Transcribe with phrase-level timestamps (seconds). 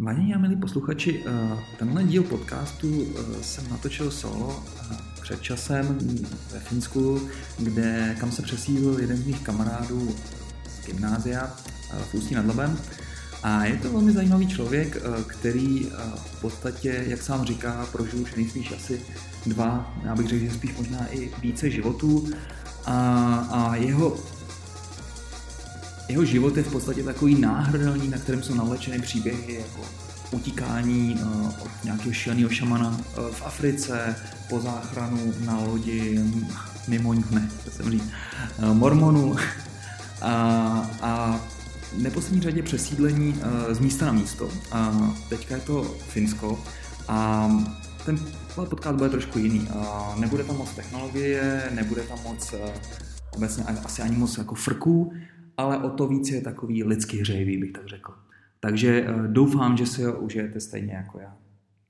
[0.00, 5.98] Vážení a milí posluchači, eh, tenhle díl podcastu eh, jsem natočil solo eh, před časem
[6.52, 7.20] ve Finsku,
[7.58, 10.14] kde, kam se přesídlil jeden z mých kamarádů
[10.70, 11.56] z gymnázia
[12.10, 12.78] v Ústí nad Labem.
[13.42, 18.72] A je to velmi zajímavý člověk, který v podstatě, jak sám říká, prožil už nejspíš
[18.72, 19.00] asi
[19.46, 22.28] dva, já bych řekl, že spíš možná i více životů.
[22.84, 24.16] A, a jeho
[26.08, 29.80] jeho život je v podstatě takový náhrdelník, na kterém jsou navlečeny příběhy jako
[30.30, 34.16] utíkání uh, od nějakého šíleného šamana uh, v Africe,
[34.48, 36.20] po záchranu na lodi
[36.88, 38.10] mimo ne, to jsem říct,
[38.58, 39.36] uh, mormonů
[40.22, 40.30] a,
[41.02, 41.40] a
[41.92, 44.48] v neposlední řadě přesídlení uh, z místa na místo.
[44.72, 46.64] A teďka je to Finsko
[47.08, 47.48] a
[48.04, 48.18] ten
[48.54, 49.68] podcast bude trošku jiný.
[49.74, 52.58] Uh, nebude tam moc technologie, nebude tam moc uh,
[53.30, 55.12] obecně asi ani moc jako frků,
[55.58, 58.12] ale o to víc je takový lidsky hřejivý, bych tak řekl.
[58.60, 61.36] Takže eh, doufám, že si ho užijete stejně jako já.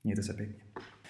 [0.03, 0.59] Mějte se pěkně.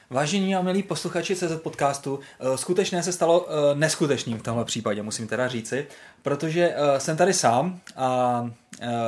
[0.09, 5.03] Vážení a milí posluchači CZ podcastu, eh, skutečné se stalo eh, neskutečným v tomhle případě,
[5.03, 5.87] musím teda říci,
[6.21, 8.51] protože jsem tady sám a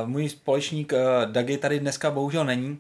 [0.06, 0.94] můj společník
[1.26, 2.78] Dagi tady dneska bohužel není.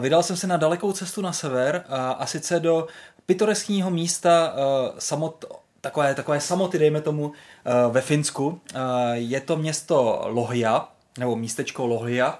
[0.00, 2.86] Vydal jsem se na dalekou cestu na sever a sice do
[3.26, 4.54] pitoreskního místa
[4.98, 5.44] samot,
[5.84, 8.60] takové, takové samoty, dejme tomu, eh, ve Finsku.
[8.74, 8.78] Eh,
[9.12, 12.38] je to město Lohia, nebo místečko Lohia.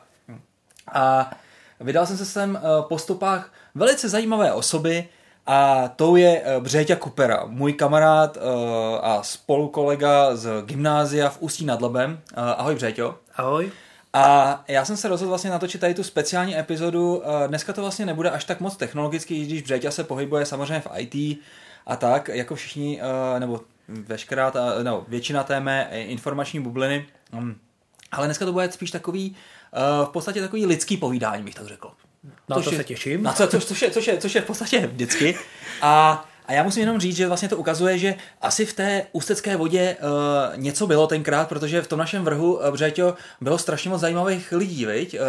[0.93, 1.31] A
[1.81, 5.09] vydal jsem se sem eh, po stopách velice zajímavé osoby,
[5.47, 8.39] a tou je Břeťa Kupera, můj kamarád
[9.01, 12.21] a spolukolega z gymnázia v Ústí nad Labem.
[12.35, 13.15] Ahoj Břeťo.
[13.37, 13.71] Ahoj.
[14.13, 17.23] A já jsem se rozhodl vlastně natočit tady tu speciální epizodu.
[17.47, 21.41] Dneska to vlastně nebude až tak moc technologický, když Břeťa se pohybuje samozřejmě v IT,
[21.87, 27.07] a tak, jako všichni, uh, nebo veškerá ta, no, většina té mé informační bubliny.
[27.33, 27.57] Um,
[28.13, 29.37] ale dneska to bude spíš takový,
[30.01, 31.91] uh, v podstatě takový lidský povídání, bych tak řekl.
[32.49, 33.23] Na to je, se těším.
[33.23, 35.39] Na co, což, což, je, což, je, což je v podstatě vždycky.
[35.83, 39.57] A a já musím jenom říct, že vlastně to ukazuje, že asi v té ústecké
[39.57, 44.01] vodě uh, něco bylo tenkrát, protože v tom našem vrhu, uh, Břeťo, bylo strašně moc
[44.01, 45.15] zajímavých lidí, viď?
[45.15, 45.21] Uh,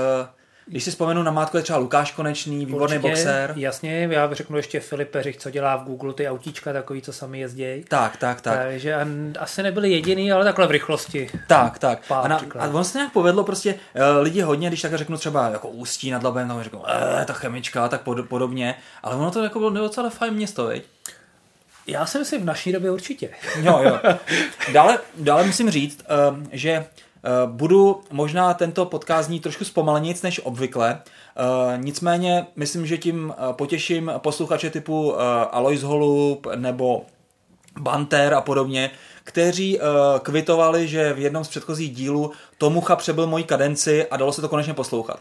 [0.68, 3.54] když si vzpomenu na mátku, je třeba Lukáš Konečný, výborný Určitě, boxer.
[3.56, 7.40] Jasně, já řeknu ještě Filip Peřich, co dělá v Google ty autíčka, takový, co sami
[7.40, 7.86] jezdí.
[7.88, 8.58] Tak, tak, tak.
[8.58, 8.98] Takže
[9.40, 11.30] asi nebyli jediný, ale takhle v rychlosti.
[11.48, 12.00] Tak, tak.
[12.10, 15.50] a, na, a on se nějak povedlo prostě uh, lidi hodně, když tak řeknu třeba
[15.50, 16.82] jako Ústí nad Labem, tam řeknu,
[17.22, 18.76] eh, ta chemička, tak pod, podobně.
[19.04, 20.84] Ale ono to jako bylo docela fajn město, viď?
[21.88, 23.30] Já si myslím v naší době určitě.
[23.62, 24.00] Jo, jo.
[24.74, 27.05] Dále, dále musím říct, uh, že Eh,
[27.46, 33.54] budu možná tento podcast znít trošku zpomalenějc než obvykle, eh, nicméně myslím, že tím eh,
[33.54, 35.16] potěším posluchače typu
[35.52, 37.06] Alois Holub nebo
[37.80, 38.92] Banter a podobně,
[39.24, 39.80] kteří
[40.22, 44.50] kvitovali, že v jednom z předchozích dílů Tomucha přebyl moji kadenci a dalo se to
[44.50, 45.20] konečně poslouchat.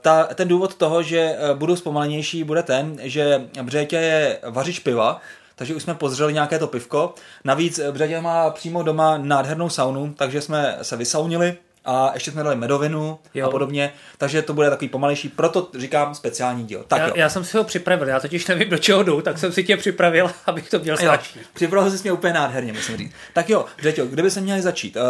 [0.00, 5.20] Ta, ten důvod toho, že budu zpomalenější, bude ten, že Břetě je vařič piva,
[5.56, 7.14] takže už jsme pozřeli nějaké to pivko.
[7.44, 12.56] Navíc Břadě má přímo doma nádhernou saunu, takže jsme se vysaunili a ještě jsme dali
[12.56, 13.46] medovinu jo.
[13.46, 16.84] a podobně, takže to bude takový pomalejší, proto říkám speciální díl.
[16.88, 17.12] Tak já, jo.
[17.16, 19.76] já jsem si ho připravil, já totiž nevím, do čeho jdu, tak jsem si tě
[19.76, 21.40] připravil, abych to měl snažší.
[21.54, 23.12] Připravil jsi mě úplně nádherně, musím říct.
[23.32, 24.96] Tak jo, Řeťo, kdyby se měli začít?
[24.96, 25.02] Uh,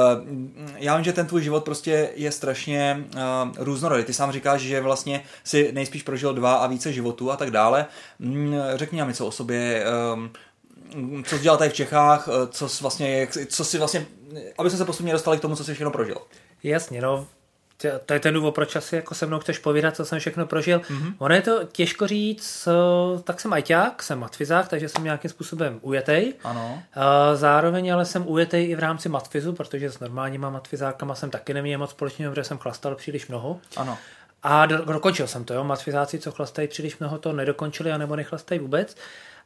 [0.77, 3.21] já vím, že ten tvůj život prostě je strašně uh,
[3.57, 4.05] různorodý.
[4.05, 7.87] Ty sám říkáš, že vlastně si nejspíš prožil dva a více životů a tak dále.
[8.19, 9.85] Mm, řekni nám něco o sobě,
[10.15, 10.31] um,
[11.25, 14.07] co jsi dělal tady v Čechách, co jsi vlastně, co si vlastně,
[14.59, 16.17] aby jsme se postupně dostali k tomu, co jsi všechno prožil.
[16.65, 17.27] Jasně, no,
[18.07, 20.79] to je ten důvod, proč asi jako se mnou chceš povídat, co jsem všechno prožil.
[20.79, 21.15] Mm-hmm.
[21.19, 22.69] Ono je to těžko říct,
[23.25, 26.35] tak jsem ajťák, jsem matfizák, takže jsem nějakým způsobem ujetej.
[26.45, 26.83] Ano.
[27.35, 31.79] Zároveň ale jsem ujetej i v rámci matfizu, protože s normálníma matfizákama jsem taky neměl
[31.79, 33.61] moc společného, protože jsem chlastal příliš mnoho.
[33.77, 33.99] Ano.
[34.43, 35.65] A do, dokončil jsem to, jo.
[35.65, 38.97] Matfizáci, co chlastají příliš mnoho, to nedokončili, anebo nechlastají vůbec.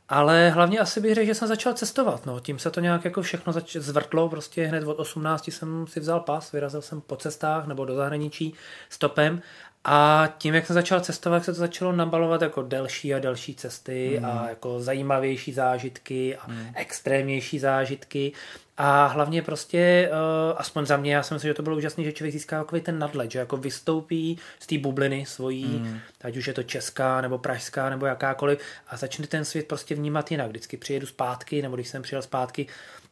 [0.09, 2.27] Ale hlavně asi bych řekl, že jsem začal cestovat.
[2.27, 2.41] No.
[2.41, 4.29] Tím se to nějak jako všechno zač- zvrtlo.
[4.29, 8.55] Prostě hned od 18 jsem si vzal pas, vyrazil jsem po cestách nebo do zahraničí
[8.89, 9.43] stopem
[9.85, 14.17] a tím, jak jsem začal cestovat, se to začalo nabalovat jako delší a delší cesty
[14.19, 14.25] mm.
[14.25, 16.67] a jako zajímavější zážitky a mm.
[16.75, 18.33] extrémnější zážitky.
[18.77, 22.13] A hlavně prostě, uh, aspoň za mě, já si myslím, že to bylo úžasné, že
[22.13, 26.01] člověk získá takový ten nadhled, že jako vystoupí z té bubliny svojí, mm.
[26.23, 28.59] ať už je to česká, nebo pražská, nebo jakákoliv,
[28.89, 30.49] a začne ten svět prostě vnímat jinak.
[30.49, 32.67] Vždycky přijedu zpátky, nebo když jsem přijel zpátky,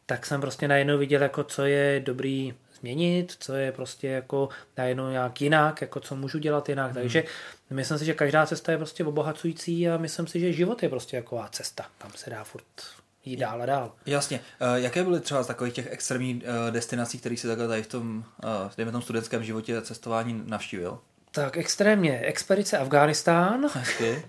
[0.07, 2.55] tak jsem prostě najednou viděl, jako co je dobrý
[2.87, 6.93] změnit, co je prostě jako najednou nějak jinak, jako co můžu dělat jinak.
[6.93, 6.95] Hmm.
[6.95, 7.25] Takže
[7.71, 11.23] myslím si, že každá cesta je prostě obohacující a myslím si, že život je prostě
[11.23, 12.65] taková cesta, kam se dá furt
[13.25, 13.93] jít dál a dál.
[14.07, 14.41] Jasně.
[14.61, 17.87] Eh, jaké byly třeba z takových těch extrémních eh, destinací, které si takhle tady v
[17.87, 20.99] tom, eh, dejme tom studentském životě cestování navštívil?
[21.31, 22.19] tak extrémně.
[22.19, 23.67] Expedice Afghánistán.
[23.75, 24.25] Hezky.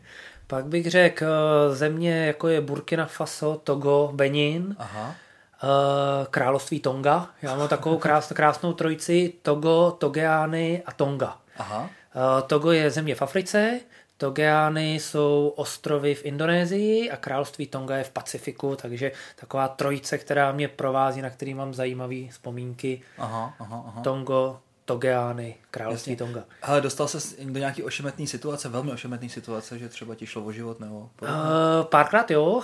[0.48, 1.26] Pak bych řekl
[1.74, 5.16] země, jako je Burkina Faso, Togo, Benin, Aha.
[5.64, 7.30] Eh, království Tonga.
[7.42, 11.38] Já mám takovou krás, krásnou trojici Togo, Togeány a Tonga.
[11.58, 11.90] Aha.
[12.16, 13.80] Eh, Togo je země v Africe,
[14.18, 20.52] Togeány jsou ostrovy v Indonésii a království Tonga je v Pacifiku, takže taková trojice, která
[20.52, 23.02] mě provází, na který mám zajímavé vzpomínky.
[23.18, 24.02] Aha, aha, aha.
[24.02, 26.26] Tongo, Togeány, království Jasně.
[26.26, 26.44] Tonga.
[26.62, 30.52] Ale dostal se do nějaký ošemetné situace, velmi ošemetné situace, že třeba ti šlo o
[30.52, 31.42] život nebo podobně?
[31.42, 32.64] Uh, párkrát jo, uh,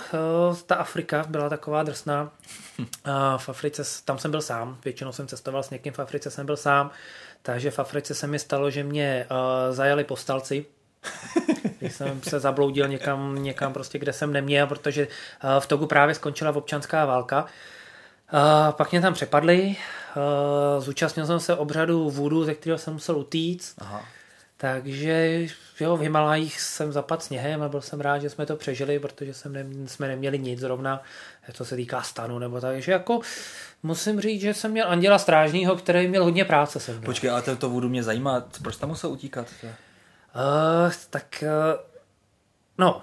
[0.66, 2.32] ta Afrika byla taková drsná.
[2.78, 2.86] Uh,
[3.36, 6.56] v Africe, tam jsem byl sám, většinou jsem cestoval s někým, v Africe jsem byl
[6.56, 6.90] sám,
[7.42, 10.66] takže v Africe se mi stalo, že mě uh, zajali povstalci,
[11.78, 16.14] když jsem se zabloudil někam, někam prostě, kde jsem neměl, protože uh, v Togu právě
[16.14, 17.46] skončila občanská válka.
[18.32, 19.76] Uh, pak mě tam přepadli,
[20.78, 23.74] zúčastnil jsem se obřadu vůdu, ze kterého jsem musel utíct.
[23.78, 24.04] Aha.
[24.56, 25.46] Takže
[25.80, 29.34] jo, v Himalajích jsem zapadl sněhem a byl jsem rád, že jsme to přežili, protože
[29.34, 31.02] jsem ne, jsme neměli nic zrovna,
[31.52, 32.72] co se týká stanu nebo tak.
[32.72, 33.20] Takže jako
[33.82, 37.02] musím říct, že jsem měl anděla strážního, který měl hodně práce se mnou.
[37.02, 39.46] Počkej, ale to, vodu mě zajímá, proč tam musel utíkat?
[39.62, 41.80] Uh, tak uh,
[42.78, 43.02] no,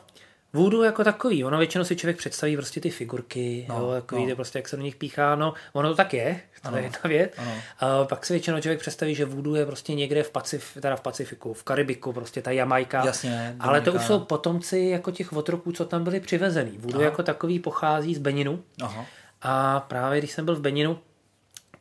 [0.53, 4.25] Voodoo jako takový, ono většinou si člověk představí prostě ty figurky, No, jo, jako no.
[4.25, 4.35] no.
[4.35, 6.99] prostě jak se do nich píchá, no, ono to tak je, to Ano, je jedna
[7.03, 7.31] věc.
[7.37, 7.51] ano.
[7.79, 11.01] A pak si většinou člověk představí, že voodoo je prostě někde v, Pacif, teda v
[11.01, 13.05] Pacifiku, v Karibiku, prostě ta Jamajka.
[13.05, 16.77] Jasně, Ale to už jsou potomci jako těch otroků, co tam byli přivezený.
[16.77, 17.05] Voodoo Aha.
[17.09, 18.63] jako takový pochází z Beninu.
[18.81, 19.05] Aha.
[19.41, 20.99] A právě když jsem byl v Beninu,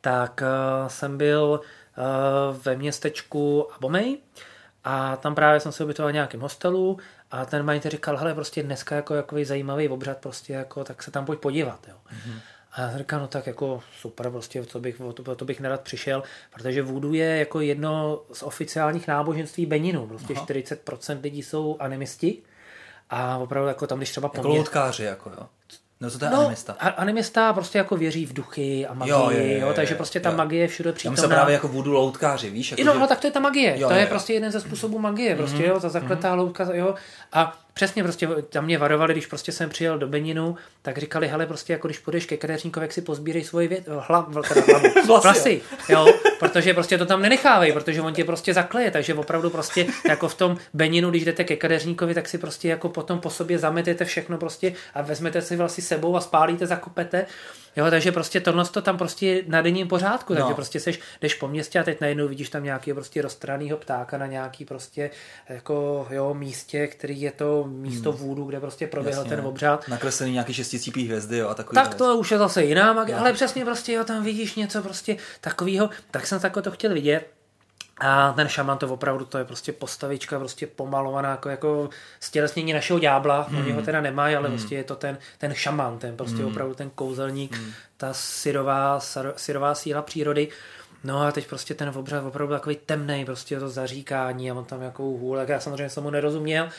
[0.01, 0.41] tak
[0.81, 4.17] uh, jsem byl uh, ve městečku Abomey
[4.83, 6.97] a tam právě jsem se ubytoval v nějakém hostelu
[7.31, 11.11] a ten majitel říkal, hele, prostě dneska jako jako zajímavý obřad, prostě jako, tak se
[11.11, 11.95] tam pojď podívat, jo.
[12.07, 12.39] Mm-hmm.
[12.73, 16.23] A já říkal, no tak jako super, prostě to bych, to, to bych nerad přišel,
[16.53, 20.45] protože voodoo je jako jedno z oficiálních náboženství Beninu, prostě Aha.
[20.45, 22.37] 40% lidí jsou animisti
[23.09, 24.57] a opravdu jako tam, když třeba Jako poměr...
[24.57, 25.47] loutkáři, jako jo.
[26.01, 26.75] No to, to je No, animista.
[26.79, 29.95] a- animista prostě jako věří v duchy a magii, Jo, jo, jo, jo, jo, takže
[29.95, 30.35] prostě ta jo.
[30.37, 31.11] magie je všude přítomná.
[31.11, 32.71] myslím právě jako voodoo loutkáři, víš?
[32.71, 33.73] Jako, no, že- no, tak to je ta magie.
[33.79, 34.09] Jo, to jo, je jo.
[34.09, 36.95] prostě jeden ze způsobů magie, prostě, jo, ta zakletá loutka, jo.
[37.33, 41.45] A přesně prostě tam mě varovali, když prostě jsem přijel do Beninu, tak říkali, hele,
[41.45, 45.23] prostě jako když půjdeš ke kadeřníkovi, jak si pozbírej svoji věc, hlav, teda hlavu, Vlasy.
[45.23, 46.07] vlasy, jo,
[46.39, 50.35] protože prostě to tam nenechávej, protože on tě prostě zakleje, takže opravdu prostě jako v
[50.35, 54.37] tom Beninu, když jdete ke kadeřníkovi, tak si prostě jako potom po sobě zametete všechno
[54.37, 57.25] prostě a vezmete si vlasy sebou a spálíte, zakopete,
[57.75, 60.55] Jo, takže prostě tohle to tam prostě je na denním pořádku, takže No.
[60.55, 64.25] prostě seš, jdeš po městě a teď najednou vidíš tam nějaký prostě rozstranýho ptáka na
[64.27, 65.09] nějaký prostě
[65.49, 69.35] jako jo, místě, který je to místo vůdu, kde prostě proběhl Jasně.
[69.35, 69.87] ten obřad.
[69.87, 71.75] Nakreslený nějaký šesticípý hvězdy, jo, a takový.
[71.75, 75.17] Tak to už je zase jiná magie, ale přesně prostě jo, tam vidíš něco prostě
[75.41, 77.27] takového, tak jsem takhle to chtěl vidět.
[78.03, 81.89] A ten šaman to opravdu, to je prostě postavička, prostě pomalovaná jako, jako
[82.19, 83.41] stělesnění našeho ďábla.
[83.49, 83.61] Hmm.
[83.61, 84.57] Oni ho teda nemají, ale hmm.
[84.57, 86.47] prostě je to ten, ten šaman, ten prostě hmm.
[86.47, 87.71] opravdu ten kouzelník, hmm.
[87.97, 88.99] ta syrová,
[89.35, 90.47] syrová síla přírody.
[91.03, 94.81] No a teď prostě ten obřad opravdu takový temný, prostě to zaříkání a on tam
[94.81, 96.69] jako hůlek, já samozřejmě jsem mu nerozuměl,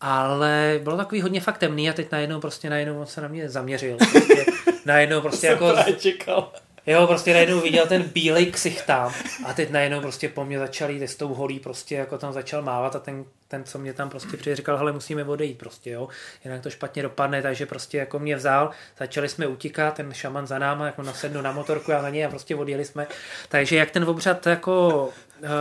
[0.00, 3.48] ale bylo takový hodně fakt temný a teď najednou prostě najednou on se na mě
[3.48, 3.96] zaměřil.
[3.96, 4.46] Prostě,
[4.84, 6.52] najednou prostě jako čekal.
[6.86, 9.12] Jo, prostě najednou viděl ten bílej ksicht tam
[9.46, 12.62] a teď najednou prostě po mně začal jít s tou holí, prostě jako tam začal
[12.62, 16.08] mávat a ten, ten co mě tam prostě přijde, říkal, hele, musíme odejít prostě, jo,
[16.44, 20.58] jinak to špatně dopadne, takže prostě jako mě vzal, začali jsme utíkat, ten šaman za
[20.58, 23.06] náma, jako nasednu na motorku a na něj a prostě odjeli jsme,
[23.48, 25.08] takže jak ten obřad jako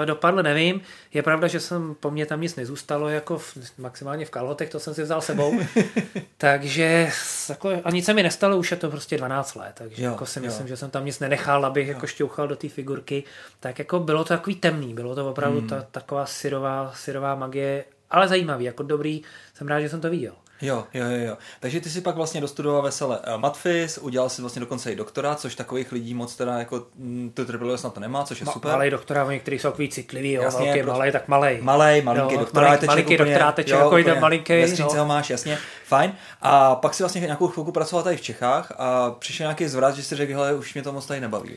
[0.05, 0.81] dopadl, nevím,
[1.13, 4.79] je pravda, že jsem, po mně tam nic nezůstalo, jako v, maximálně v kalhotech, to
[4.79, 5.59] jsem si vzal sebou,
[6.38, 7.09] takže
[7.50, 10.25] jako, a nic se mi nestalo, už je to prostě 12 let, takže Jo, jako
[10.25, 10.45] si jo.
[10.45, 13.24] myslím, že jsem tam nic nenechal, abych jako šťouchal do té figurky,
[13.59, 15.69] tak jako bylo to takový temný, bylo to opravdu Hmm.
[15.69, 19.21] ta, taková syrová, syrová magie, ale zajímavý, jako dobrý,
[19.53, 20.33] jsem rád, že jsem to viděl.
[20.62, 21.38] Jo, jo, jo, jo.
[21.60, 25.39] Takže ty si pak vlastně dostudoval vesele eh, matfis, udělal si vlastně dokonce i doktorát,
[25.39, 28.51] což takových lidí moc teda jako mm, tu trpělivost na to nemá, což je Ma,
[28.51, 28.72] super.
[28.72, 31.58] malý doktorát, oni, který jsou takový citlivý, jo, Jasně, velký, malý, tak malý.
[31.62, 36.13] Malej, malinký Jo, doktorát, malý- malinký doktoráteček, jako jde malinký, Ve ho máš, jasně, fajn.
[36.42, 40.04] A pak si vlastně nějakou chvilku pracoval tady v Čechách a přišel nějaký zvrat, že
[40.04, 41.56] si řekl, hele, už mě to moc tady nebaví.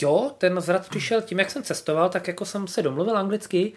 [0.00, 3.72] Jo, ten zvrat přišel tím, jak jsem cestoval, tak jako jsem se domluvil anglicky,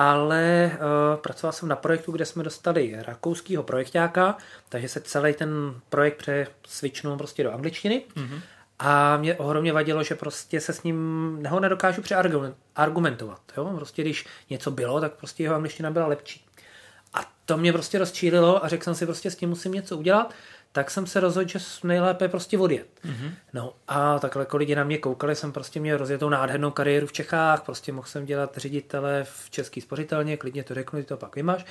[0.00, 4.36] ale uh, pracoval jsem na projektu, kde jsme dostali rakouského projektáka,
[4.68, 5.50] takže se celý ten
[5.88, 6.28] projekt
[6.62, 8.04] přesvičnul prostě do angličtiny.
[8.16, 8.40] Mm-hmm.
[8.78, 10.98] A mě ohromně vadilo, že prostě se s ním
[11.48, 13.40] ho nedokážu přeargumentovat.
[13.56, 13.64] Jo?
[13.64, 16.44] Prostě když něco bylo, tak prostě jeho angličtina byla lepší.
[17.14, 20.34] A to mě prostě rozčílilo a řekl jsem si prostě s tím musím něco udělat.
[20.72, 22.86] Tak jsem se rozhodl, že nejlépe prostě odjet.
[23.04, 23.30] Mm-hmm.
[23.52, 27.12] No a takhle jako lidi na mě koukali, jsem prostě měl rozjetou nádhernou kariéru v
[27.12, 31.36] Čechách, prostě mohl jsem dělat ředitele v Český spořitelně, klidně to řeknu, ty to pak
[31.36, 31.66] vymaš,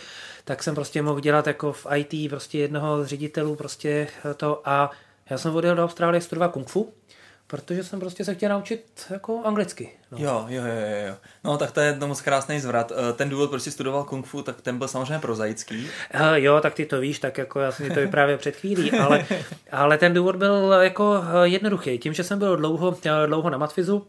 [0.46, 4.92] tak jsem prostě mohl dělat jako v IT prostě jednoho z ředitelů prostě to a
[5.30, 6.94] já jsem odjel do Austrálie studovat kung fu,
[7.48, 9.90] protože jsem prostě se chtěl naučit jako anglicky.
[10.12, 10.18] No.
[10.22, 11.16] Jo, jo, jo, jo.
[11.44, 12.92] No tak to je to moc krásný zvrat.
[12.92, 15.90] Eh, ten důvod, proč jsi studoval kung fu, tak ten byl samozřejmě prozaický.
[16.16, 19.26] Uh, jo, tak ty to víš, tak jako já jsem to vyprávěl před chvílí, ale,
[19.72, 21.98] ale ten důvod byl jako eh, jednoduchý.
[21.98, 24.08] Tím, že jsem byl dlouho, dlouho na matfizu,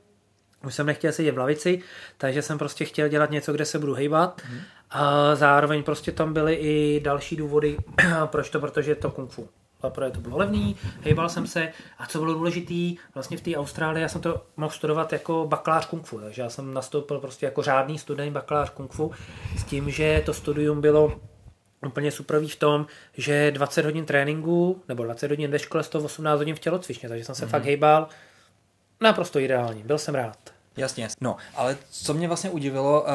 [0.66, 1.82] už jsem nechtěl sedět v lavici,
[2.18, 4.42] takže jsem prostě chtěl dělat něco, kde se budu hejbat.
[4.44, 4.60] Hmm.
[4.90, 7.76] A zároveň prostě tam byly i další důvody,
[8.26, 9.48] proč to, protože je to kung fu
[9.80, 14.02] protože to bylo levný, hejbal jsem se a co bylo důležitý, vlastně v té Austrálii
[14.02, 17.62] já jsem to mohl studovat jako bakalář kung fu, takže já jsem nastoupil prostě jako
[17.62, 19.12] řádný student bakalář kung fu
[19.58, 21.20] s tím, že to studium bylo
[21.86, 26.54] úplně superový v tom, že 20 hodin tréninku nebo 20 hodin ve škole, 118 hodin
[26.54, 27.50] v tělocvičně, takže jsem se mm-hmm.
[27.50, 28.08] fakt hejbal
[29.00, 30.38] naprosto ideální, byl jsem rád.
[30.76, 33.08] Jasně, no, ale co mě vlastně udivilo, uh,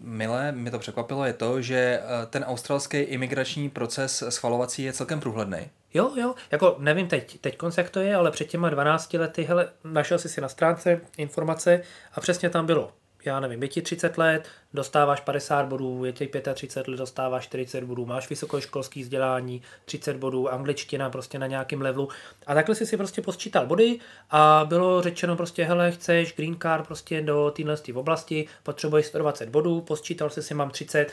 [0.00, 5.20] milé, mě to překvapilo, je to, že uh, ten australský imigrační proces schvalovací je celkem
[5.20, 5.70] průhledný.
[5.94, 9.68] Jo, jo, jako nevím teď, teď jak to je, ale před těma 12 lety, hele,
[9.84, 12.92] našel jsi si na stránce informace a přesně tam bylo
[13.24, 17.84] já nevím, je ti 30 let, dostáváš 50 bodů, je ti 35 let, dostáváš 40
[17.84, 22.08] bodů, máš vysokoškolský vzdělání, 30 bodů, angličtina prostě na nějakém levelu.
[22.46, 23.98] A takhle si si prostě posčítal body
[24.30, 29.80] a bylo řečeno prostě, hele, chceš green card prostě do téhle oblasti, potřebuješ 120 bodů,
[29.80, 31.12] posčítal si si mám 30,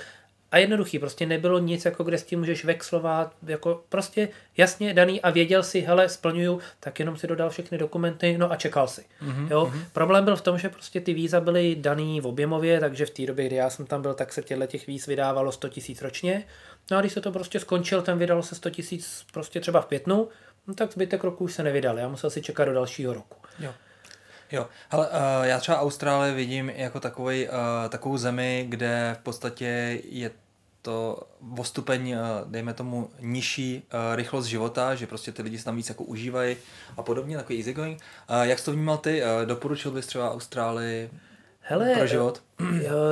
[0.52, 5.22] a jednoduchý, prostě nebylo nic, jako kde s tím můžeš vexlovat, jako prostě jasně daný
[5.22, 9.02] a věděl si, hele, splňuju, tak jenom si dodal všechny dokumenty, no a čekal si.
[9.02, 9.48] Mm-hmm.
[9.52, 9.66] Jo?
[9.66, 9.86] Mm-hmm.
[9.94, 13.26] Problém byl v tom, že prostě ty víza byly daný v objemově, takže v té
[13.26, 16.44] době, kdy já jsem tam byl, tak se těchto těch víz vydávalo 100 tisíc ročně.
[16.92, 19.86] No a když se to prostě skončil, ten vydalo se 100 tisíc prostě třeba v
[19.86, 20.28] květnu,
[20.68, 22.00] no tak zbytek roku už se nevydal.
[22.00, 23.38] Já musel si čekat do dalšího roku.
[23.60, 23.74] Jo.
[24.52, 27.54] Jo, ale uh, já třeba Austrálii vidím jako takový, uh,
[27.90, 30.32] takovou zemi, kde v podstatě je
[30.82, 35.66] to o stupeň, uh, dejme tomu, nižší uh, rychlost života, že prostě ty lidi se
[35.66, 36.58] tam víc jako užívají
[36.98, 38.02] a podobně, takový easygoing.
[38.30, 39.24] Uh, jak jsi to vnímal ty?
[39.24, 41.10] Uh, doporučil bys třeba Austrálii
[41.68, 42.42] Hele, pro život?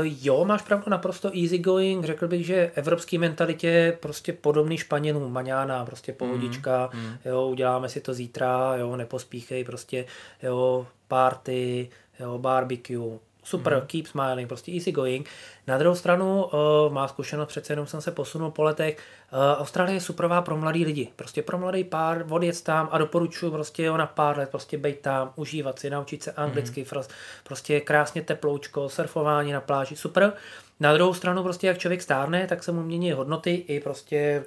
[0.01, 2.05] Jo, máš pravdu naprosto easygoing.
[2.05, 7.17] Řekl bych, že evropský mentalitě je prostě podobný Španělům, maňána, prostě pohodička, mm, mm.
[7.25, 10.05] jo, uděláme si to zítra, jo, nepospíchej, prostě,
[10.43, 11.89] jo, party,
[12.19, 13.85] jo, barbecue, super, mm-hmm.
[13.85, 15.29] keep smiling, prostě easy going.
[15.67, 19.95] Na druhou stranu, uh, má zkušenost, přece jenom jsem se posunul po letech, uh, Austrálie
[19.95, 23.97] je superová pro mladý lidi, prostě pro mladý pár, odjet tam a doporučuji prostě jo,
[23.97, 27.07] na pár let, prostě být tam, užívat si, naučit se anglicky, mm-hmm.
[27.43, 30.33] prostě krásně teploučko, surfování na pláži, super.
[30.79, 34.45] Na druhou stranu, prostě jak člověk stárne, tak se mu mění hodnoty i prostě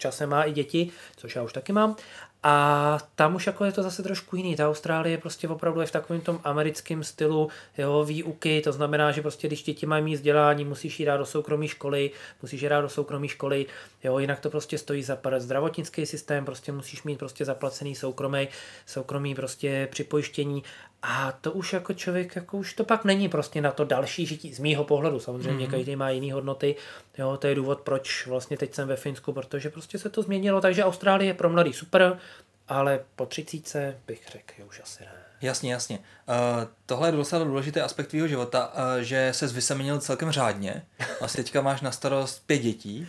[0.00, 1.96] časem má i děti, což já už taky mám.
[2.42, 4.56] A tam už jako je to zase trošku jiný.
[4.56, 9.22] Ta Austrálie prostě opravdu je v takovém tom americkém stylu jo, výuky, to znamená, že
[9.22, 12.10] prostě když děti mají mít vzdělání, musíš jít do soukromé školy,
[12.42, 13.66] musíš jít do soukromé školy,
[14.04, 18.48] jo, jinak to prostě stojí za zdravotnický systém, prostě musíš mít prostě zaplacený soukromý,
[18.86, 20.62] soukromý prostě připojištění
[21.02, 24.54] a to už jako člověk, jako už to pak není prostě na to další žití,
[24.54, 25.70] z mýho pohledu, samozřejmě mm-hmm.
[25.70, 26.76] každý má jiný hodnoty,
[27.18, 30.60] jo, to je důvod, proč vlastně teď jsem ve Finsku, protože prostě se to změnilo,
[30.60, 32.18] takže Austrálie je pro mladý super,
[32.68, 35.12] ale po třicíce bych řekl, že už asi ne.
[35.42, 35.98] Jasně, jasně.
[35.98, 36.34] Uh,
[36.86, 40.82] tohle je docela důležitý aspekt tvýho života, uh, že se vysemenil celkem řádně.
[41.20, 43.08] Vlastně teďka máš na starost pět dětí.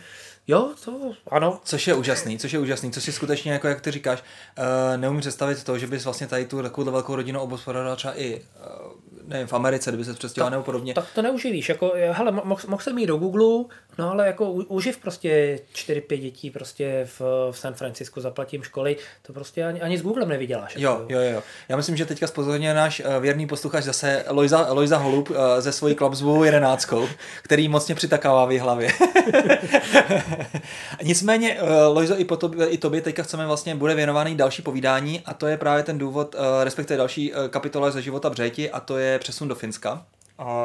[0.52, 1.60] Jo, to ano.
[1.64, 4.22] Což je úžasný, což je úžasný, což si skutečně, jako jak ty říkáš,
[4.58, 8.40] uh, neumím představit to, že bys vlastně tady tu takovou velkou rodinu obospodaroval třeba i
[8.40, 8.92] uh,
[9.26, 10.94] nevím, v Americe, kdyby se přestěhoval nebo podobně.
[10.94, 13.64] Tak to neuživíš, jako, hele, mohl moh jsem jít do Google,
[13.98, 19.32] no ale jako uživ prostě 4-5 dětí prostě v, v San Francisku, zaplatím školy, to
[19.32, 20.76] prostě ani, ani s Googlem nevyděláš.
[20.76, 21.12] Jo, jako.
[21.12, 21.42] jo, jo.
[21.68, 25.72] Já myslím, že teďka spozorně náš uh, věrný posluchač zase Lojza, Lojza Holub uh, ze
[25.72, 27.08] svojí klapsbou jedenáctkou,
[27.42, 28.92] který mocně přitakává v hlavě.
[31.02, 35.22] Nicméně, uh, Lojzo, i, po tobě, i tobě teďka chceme vlastně, bude věnovaný další povídání
[35.24, 38.80] a to je právě ten důvod, uh, respektive další uh, kapitola ze života Břejti a
[38.80, 40.04] to je přesun do Finska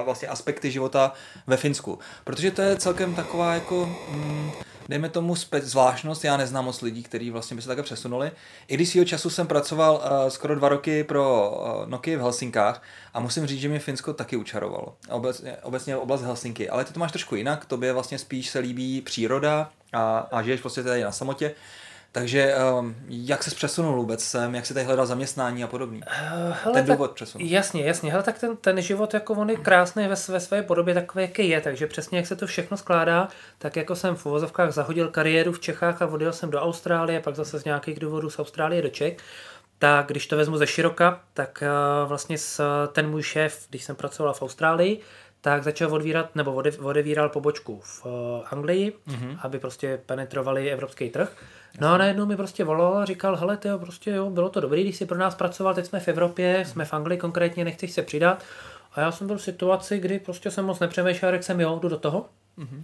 [0.06, 1.14] vlastně aspekty života
[1.48, 2.00] ve Finsku.
[2.24, 4.52] Protože to je celkem taková jako, mm,
[4.90, 8.32] dejme tomu zvláštnost, já neznám moc lidí, kteří vlastně by se takhle přesunuli.
[8.68, 12.84] I když svýho času jsem pracoval uh, skoro dva roky pro uh, Nokia v Helsinkách
[13.14, 14.96] a musím říct, že mě Finsko taky učarovalo.
[15.10, 19.02] Obecně, obecně oblast Helsinky, ale ty to máš trošku jinak, tobě vlastně spíš se líbí
[19.02, 21.56] příroda a, a žiješ prostě tady na samotě.
[22.18, 26.02] Takže um, jak se přesunul vůbec sem, jak si tady hledal zaměstnání a podobně?
[26.06, 27.46] Uh, hele, ten tak, důvod přesunu.
[27.48, 28.12] Jasně, jasně.
[28.12, 31.50] Hele, tak ten, ten život jako on je krásný ve, ve své podobě takový, jaký
[31.50, 35.52] je, takže přesně jak se to všechno skládá, tak jako jsem v uvozovkách zahodil kariéru
[35.52, 38.90] v Čechách a odjel jsem do Austrálie, pak zase z nějakých důvodů z Austrálie do
[38.90, 39.18] Čech.
[39.80, 41.64] Tak když to vezmu ze široka, tak
[42.02, 45.00] uh, vlastně s, ten můj šéf, když jsem pracoval v Austrálii,
[45.42, 48.12] tak začal odvírat, nebo odevíral pobočku v uh,
[48.52, 49.38] Anglii, mm-hmm.
[49.42, 51.36] aby prostě penetrovali evropský trh.
[51.80, 54.84] No a najednou mi prostě volal a říkal, hele, tyjo, prostě jo, bylo to dobrý,
[54.84, 58.02] když jsi pro nás pracoval, teď jsme v Evropě, jsme v Anglii konkrétně, nechceš se
[58.02, 58.44] přidat.
[58.94, 61.90] A já jsem byl v situaci, kdy prostě jsem moc nepřemýšlel, jak jsem jo, jdu
[61.90, 62.26] do toho.
[62.58, 62.84] Mm-hmm.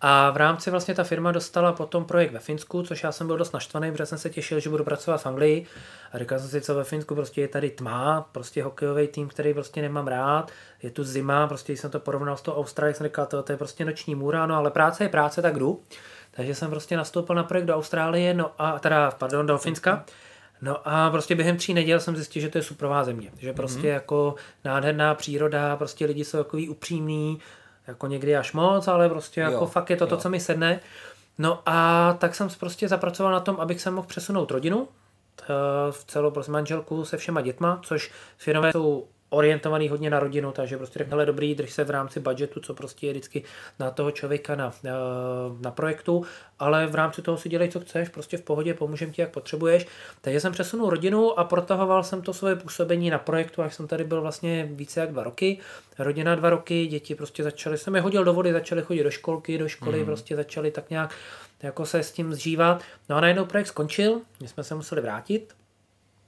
[0.00, 3.36] A v rámci vlastně ta firma dostala potom projekt ve Finsku, což já jsem byl
[3.36, 5.66] dost naštvaný, protože jsem se těšil, že budu pracovat v Anglii.
[6.12, 9.54] A říkal jsem si, co ve Finsku prostě je tady tma, prostě hokejový tým, který
[9.54, 10.52] prostě nemám rád,
[10.82, 13.58] je tu zima, prostě jsem to porovnal s tou Austrálií, jsem říkal, to, to je
[13.58, 15.82] prostě noční můra, no ale práce je práce, tak jdu.
[16.36, 20.04] Takže jsem prostě nastoupil na projekt do Austrálie, no a teda, pardon, do Finska.
[20.62, 23.30] No a prostě během tří neděl jsem zjistil, že to je suprová země.
[23.38, 23.94] Že prostě mm-hmm.
[23.94, 27.38] jako nádherná příroda, prostě lidi jsou takový upřímní,
[27.86, 30.08] jako někdy až moc, ale prostě jako jo, fakt je to jo.
[30.08, 30.80] to, co mi sedne.
[31.38, 34.88] No a tak jsem prostě zapracoval na tom, abych se mohl přesunout rodinu,
[35.90, 40.76] v celou prostě manželku se všema dětma, což firmové jsou orientovaný hodně na rodinu, takže
[40.76, 43.42] prostě řekne, dobrý, drž se v rámci budgetu, co prostě je vždycky
[43.78, 44.92] na toho člověka na, na,
[45.60, 46.24] na projektu,
[46.58, 49.86] ale v rámci toho si dělej, co chceš, prostě v pohodě, pomůžem ti, jak potřebuješ.
[50.20, 54.04] Takže jsem přesunul rodinu a protahoval jsem to svoje působení na projektu, až jsem tady
[54.04, 55.58] byl vlastně více jak dva roky.
[55.98, 59.58] Rodina dva roky, děti prostě začaly, jsem je hodil do vody, začaly chodit do školky,
[59.58, 60.04] do školy, mm.
[60.04, 61.14] prostě začaly tak nějak
[61.62, 62.82] jako se s tím zžívat.
[63.08, 65.54] No a najednou projekt skončil, my jsme se museli vrátit,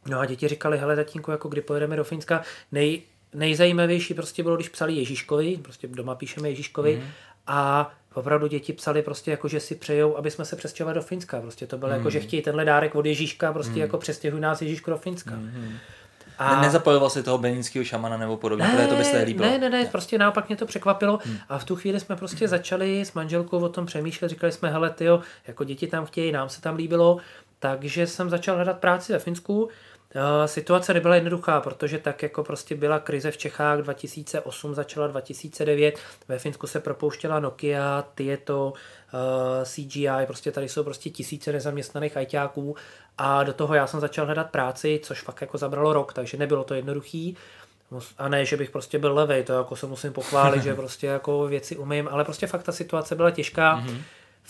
[0.09, 3.03] No a děti říkali, hele tatínku, jako kdy pojedeme do Finska, nej,
[3.35, 7.11] nejzajímavější prostě bylo, když psali Ježíškovi, prostě doma píšeme Ježíškovi mm.
[7.47, 11.41] a opravdu děti psali prostě jako, že si přejou, aby jsme se přestěhovali do Finska.
[11.41, 11.97] Prostě to bylo mm.
[11.97, 13.79] jako, že chtějí tenhle dárek od Ježíška, prostě mm.
[13.81, 15.35] jako přestěhuj nás Ježíško do Finska.
[15.35, 15.79] Mm.
[16.39, 16.57] A...
[16.57, 19.51] Ne, nezapojoval si toho beninského šamana nebo podobně, ne, to by se líbilo.
[19.51, 21.39] Ne, ne, ne, prostě naopak mě to překvapilo hmm.
[21.49, 22.49] a v tu chvíli jsme prostě hmm.
[22.49, 26.49] začali s manželkou o tom přemýšlet, říkali jsme, hele, tyjo, jako děti tam chtějí, nám
[26.49, 27.19] se tam líbilo,
[27.59, 29.69] takže jsem začal hledat práci ve Finsku
[30.47, 35.99] Situace nebyla jednoduchá, protože tak jako prostě byla krize v Čechách 2008, začala 2009,
[36.29, 38.73] ve Finsku se propouštěla Nokia, Tieto,
[39.65, 42.77] CGI, prostě tady jsou prostě tisíce nezaměstnaných ajťáků
[43.19, 46.65] a do toho já jsem začal hledat práci, což fakt jako zabralo rok, takže nebylo
[46.65, 47.37] to jednoduchý.
[48.19, 51.47] A ne, že bych prostě byl levej, to jako se musím pochválit, že prostě jako
[51.47, 53.81] věci umím, ale prostě fakt ta situace byla těžká.
[53.81, 53.99] Mm-hmm.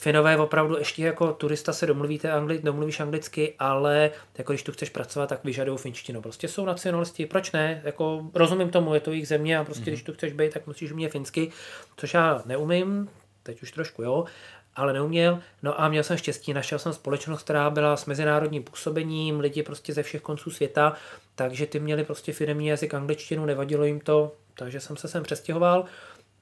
[0.01, 4.91] Finové opravdu ještě jako turista se domluvíte angli, domluvíš anglicky, ale jako když tu chceš
[4.91, 6.23] pracovat, tak vyžadují finštinu.
[6.23, 7.83] Prostě jsou nacionalisti, proč ne?
[7.85, 9.89] Jako rozumím tomu, je to jejich země a prostě mm-hmm.
[9.89, 11.51] když tu chceš být, tak musíš umět finsky,
[11.97, 13.09] což já neumím,
[13.43, 14.25] teď už trošku jo,
[14.77, 15.41] ale neuměl.
[15.63, 19.93] No a měl jsem štěstí, našel jsem společnost, která byla s mezinárodním působením, lidi prostě
[19.93, 20.93] ze všech konců světa,
[21.35, 25.85] takže ty měli prostě firmní jazyk angličtinu, nevadilo jim to, takže jsem se sem přestěhoval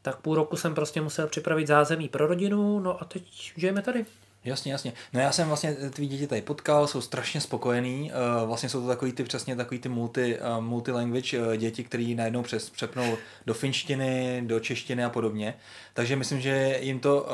[0.06, 4.04] tak půl roku jsem prostě musel připravit zázemí pro rodinu, no a teď žijeme tady.
[4.44, 4.92] Jasně, jasně.
[5.12, 8.12] No já jsem vlastně tvý děti tady potkal, jsou strašně spokojený.
[8.40, 12.14] Uh, vlastně jsou to takový ty přesně takový ty multi, uh, multilanguage uh, děti, který
[12.14, 13.16] najednou přes, přepnou
[13.46, 15.54] do finštiny, do češtiny a podobně.
[15.94, 17.26] Takže myslím, že jim to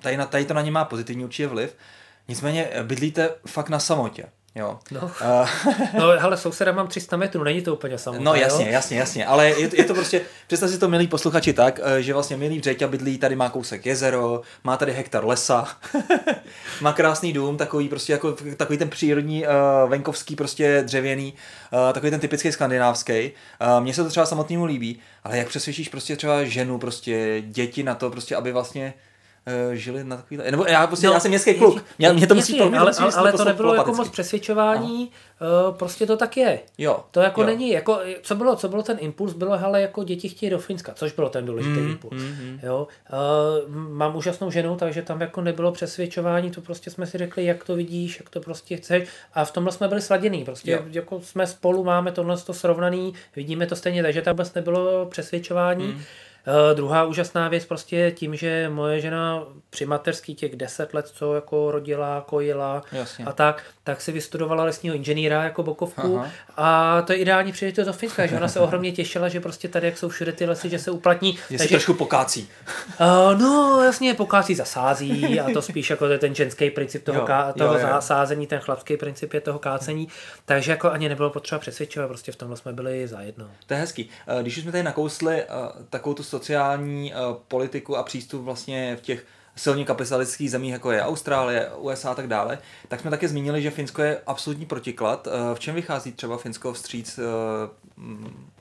[0.00, 1.76] tady, tady to na ně má pozitivní určitě vliv.
[2.28, 4.24] Nicméně bydlíte fakt na samotě.
[4.54, 4.78] Jo.
[4.90, 5.48] No, uh,
[5.98, 8.24] no ale souseda mám 300 metrů, není to úplně samotné.
[8.24, 8.72] No jasně, jo?
[8.72, 12.14] jasně, jasně, ale je, je to prostě, představ si to milí posluchači tak, eh, že
[12.14, 15.68] vlastně milý Břeťa bydlí, tady má kousek jezero, má tady hektar lesa,
[16.80, 21.34] má krásný dům, takový prostě jako takový ten přírodní uh, venkovský prostě dřevěný,
[21.72, 23.32] uh, takový ten typický skandinávský.
[23.76, 27.82] Uh, Mně se to třeba samotnému líbí, ale jak přesvědčíš prostě třeba ženu, prostě děti
[27.82, 28.94] na to, prostě aby vlastně
[29.72, 30.40] žili na takový...
[30.50, 33.12] Nebo já, prostě, no, já jsem městský kluk, mě, mě to musí to, ale, ale,
[33.12, 35.10] ale to nebylo jako moc přesvědčování,
[35.68, 36.60] uh, prostě to tak je.
[36.78, 37.04] Jo.
[37.10, 37.46] To jako jo.
[37.46, 40.92] není, jako, co bylo, co bylo ten impuls, bylo, hele, jako děti chtějí do Finska,
[40.94, 42.22] což bylo ten důležitý mm, impuls.
[42.22, 42.60] Mm, mm.
[42.62, 42.86] Jo.
[43.12, 47.64] Uh, mám úžasnou ženu, takže tam jako nebylo přesvědčování, to prostě jsme si řekli, jak
[47.64, 50.80] to vidíš, jak to prostě chceš a v tomhle jsme byli sladěný, prostě jo.
[50.90, 55.86] jako jsme spolu, máme tohle to srovnaný, vidíme to stejně, takže tam vůbec nebylo přesvědčování.
[55.86, 56.02] Mm.
[56.46, 61.34] Uh, druhá úžasná věc prostě tím, že moje žena při mateřský těch deset let, co
[61.34, 63.24] jako rodila, kojila Jasně.
[63.24, 66.30] a tak, tak si vystudovala lesního inženýra jako bokovku Aha.
[66.56, 69.86] a to je ideální příležitost do Finska, že ona se ohromně těšila, že prostě tady,
[69.86, 71.38] jak jsou všude ty lesy, že se uplatní.
[71.50, 72.48] Je takže trošku pokácí.
[73.00, 77.52] Uh, no jasně, pokácí zasází a to spíš jako ten ženský princip toho, jo, ká,
[77.52, 77.86] toho jo, jo.
[77.86, 80.08] zasázení, ten chlapský princip je toho kácení,
[80.44, 83.50] takže jako ani nebylo potřeba přesvědčovat, prostě v tomhle jsme byli zajedno.
[83.66, 84.10] To je hezký.
[84.42, 85.44] Když jsme tady nakousli
[85.90, 87.12] takovou tu sociální
[87.48, 92.26] politiku a přístup vlastně v těch silně kapitalistických zemí, jako je Austrálie, USA a tak
[92.26, 95.28] dále, tak jsme také zmínili, že Finsko je absolutní protiklad.
[95.54, 97.20] V čem vychází třeba Finsko vstříc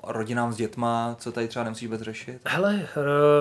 [0.04, 2.40] rodinám s dětma, co tady třeba nemusíš vůbec řešit?
[2.46, 2.88] Hele,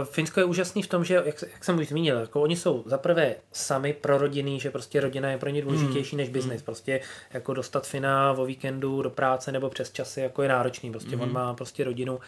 [0.04, 3.34] Finsko je úžasný v tom, že, jak, jak jsem už zmínil, jako oni jsou zaprvé
[3.52, 6.18] sami pro rodiny, že prostě rodina je pro ně důležitější hmm.
[6.18, 6.60] než biznis.
[6.60, 6.64] Hmm.
[6.64, 7.00] Prostě
[7.32, 10.90] jako dostat Fina o víkendu do práce nebo přes časy jako je náročný.
[10.90, 11.20] Prostě hmm.
[11.20, 12.18] on má prostě rodinu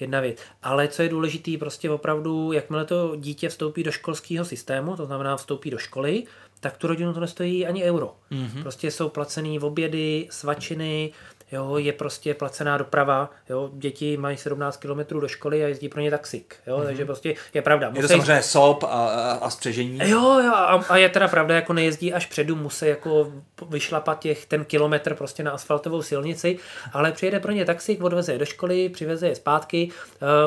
[0.00, 0.38] jedna věc.
[0.62, 5.36] Ale co je důležitý, prostě opravdu, jakmile to dítě vstoupí do školského systému, to znamená
[5.36, 6.24] vstoupí do školy,
[6.60, 8.14] tak tu rodinu to nestojí ani euro.
[8.32, 8.62] Mm-hmm.
[8.62, 11.12] Prostě jsou placený obědy, svačiny,
[11.52, 16.00] jo, je prostě placená doprava, jo, děti mají 17 km do školy a jezdí pro
[16.00, 16.84] ně taxik, jo, mm-hmm.
[16.84, 17.88] takže prostě je pravda.
[17.88, 17.98] Musí...
[17.98, 18.86] Je to samozřejmě SOP a,
[19.32, 19.98] a, střežení.
[20.02, 23.32] Jo, jo, a, a, je teda pravda, jako nejezdí až předu, musí jako
[23.68, 26.58] vyšlapat těch ten kilometr prostě na asfaltovou silnici,
[26.92, 29.90] ale přijede pro ně taxik, odveze je do školy, přiveze je zpátky.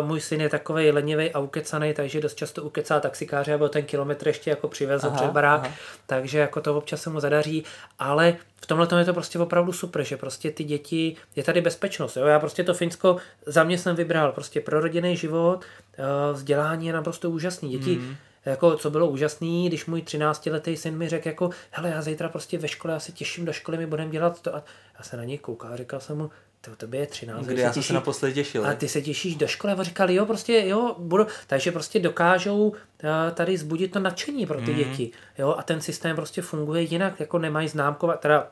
[0.02, 3.84] Uh, můj syn je takový lenivý a ukecaný, takže dost často ukecá taxikáře, aby ten
[3.84, 5.74] kilometr ještě jako přivezl aha, před barák, aha.
[6.06, 7.64] takže jako to občas se mu zadaří,
[8.00, 12.16] ale v tomhle je to prostě opravdu super, že prostě ty děti, je tady bezpečnost.
[12.18, 12.26] Jo?
[12.26, 15.62] Já prostě to Finsko za mě jsem vybral prostě pro rodinný život,
[15.98, 17.70] eh, vzdělání je naprosto úžasný.
[17.70, 18.16] Děti, mm.
[18.46, 22.58] jako co bylo úžasný, když můj 13-letý syn mi řekl jako, hele, já zítra prostě
[22.58, 24.56] ve škole, já se těším do školy, my budeme dělat to.
[24.56, 24.64] A
[24.98, 26.30] já se na něj koukal a říkal jsem mu,
[26.62, 27.46] to, tobě je 13.
[27.46, 28.66] Kdy já jsem se naposledy těšil.
[28.66, 31.28] A ty se těšíš do školy a říkali, jo, prostě, jo, budu.
[31.48, 34.78] Takže prostě dokážou eh, tady zbudit to nadšení pro ty mm.
[34.78, 35.12] děti.
[35.38, 38.48] Jo, a ten systém prostě funguje jinak, jako nemají známkovat, teda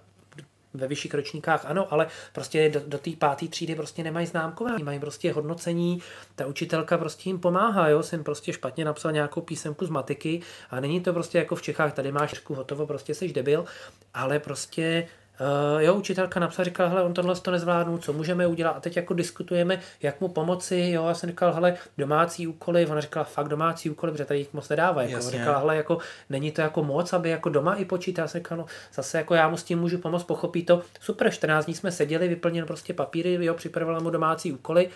[0.73, 4.99] ve vyšších ročníkách ano, ale prostě do, do té páté třídy prostě nemají známkování, mají
[4.99, 6.01] prostě hodnocení,
[6.35, 10.79] ta učitelka prostě jim pomáhá, jo, jsem prostě špatně napsal nějakou písemku z matiky a
[10.79, 13.65] není to prostě jako v Čechách, tady máš hotovo, prostě seš debil,
[14.13, 15.07] ale prostě
[15.39, 18.71] Uh, jo, učitelka napsala, říkala, hele, on tohle to nezvládnu, co můžeme udělat?
[18.71, 23.02] A teď jako diskutujeme, jak mu pomoci, jo, já jsem říkal, hele, domácí úkoly, ona
[23.02, 25.97] říkala, fakt domácí úkoly, protože tady jich moc nedává, jako, říkala, hele, jako,
[26.30, 29.34] není to jako moc, aby jako doma i počítal, já jsem říkal, no, zase jako
[29.34, 32.93] já mu s tím můžu pomoct, pochopí to, super, 14 dní jsme seděli, vyplnil prostě
[32.93, 34.89] papíry, jo, připravovala mu domácí úkoly,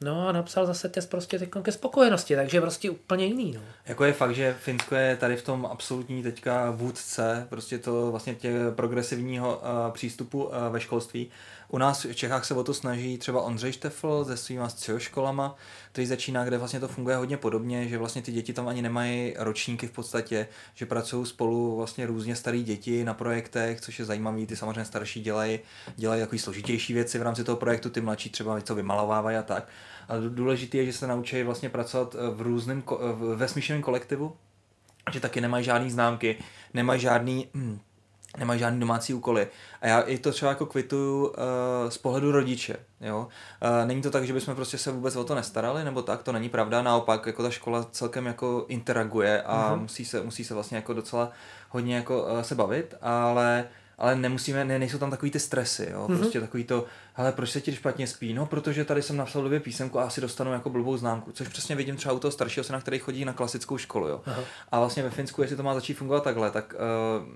[0.00, 3.52] No a napsal zase test prostě teď ke spokojenosti, takže prostě úplně jiný.
[3.52, 3.60] No.
[3.86, 8.34] Jako je fakt, že Finsko je tady v tom absolutní teďka vůdce, prostě to vlastně
[8.34, 11.30] tě progresivního uh, přístupu uh, ve školství.
[11.68, 15.56] U nás v Čechách se o to snaží třeba Ondřej Štefl se svýma středoškolama,
[15.92, 19.34] který začíná, kde vlastně to funguje hodně podobně, že vlastně ty děti tam ani nemají
[19.38, 24.46] ročníky v podstatě, že pracují spolu vlastně různě starý děti na projektech, což je zajímavé,
[24.46, 25.58] ty samozřejmě starší dělají,
[25.96, 29.68] dělají takový složitější věci v rámci toho projektu, ty mladší třeba něco vymalovávají a tak.
[30.08, 32.82] A důležité je, že se naučí vlastně pracovat v různém,
[33.34, 34.36] ve smíšeném kolektivu,
[35.12, 36.36] že taky nemají žádný známky,
[36.74, 37.78] nemají žádný, hm,
[38.38, 39.48] nemají žádný domácí úkoly.
[39.80, 41.34] A já i to třeba jako kvituju uh,
[41.88, 42.76] z pohledu rodiče.
[43.00, 43.18] Jo?
[43.62, 46.32] Uh, není to tak, že bychom prostě se vůbec o to nestarali, nebo tak, to
[46.32, 46.82] není pravda.
[46.82, 49.80] Naopak, jako ta škola celkem jako interaguje a mm-hmm.
[49.80, 51.30] musí, se, musí se vlastně jako docela
[51.68, 53.64] hodně jako uh, se bavit, ale
[53.98, 56.18] ale nemusíme, ne, nejsou tam takový ty stresy, jo, mm-hmm.
[56.18, 59.60] prostě takový to, hele, proč se ti špatně spí, no, protože tady jsem napsal dvě
[59.60, 62.80] písemku a asi dostanu jako blbou známku, což přesně vidím třeba u toho staršího syna,
[62.80, 64.20] který chodí na klasickou školu, jo.
[64.26, 64.42] Aha.
[64.72, 67.28] A vlastně ve Finsku, jestli to má začít fungovat takhle, tak uh,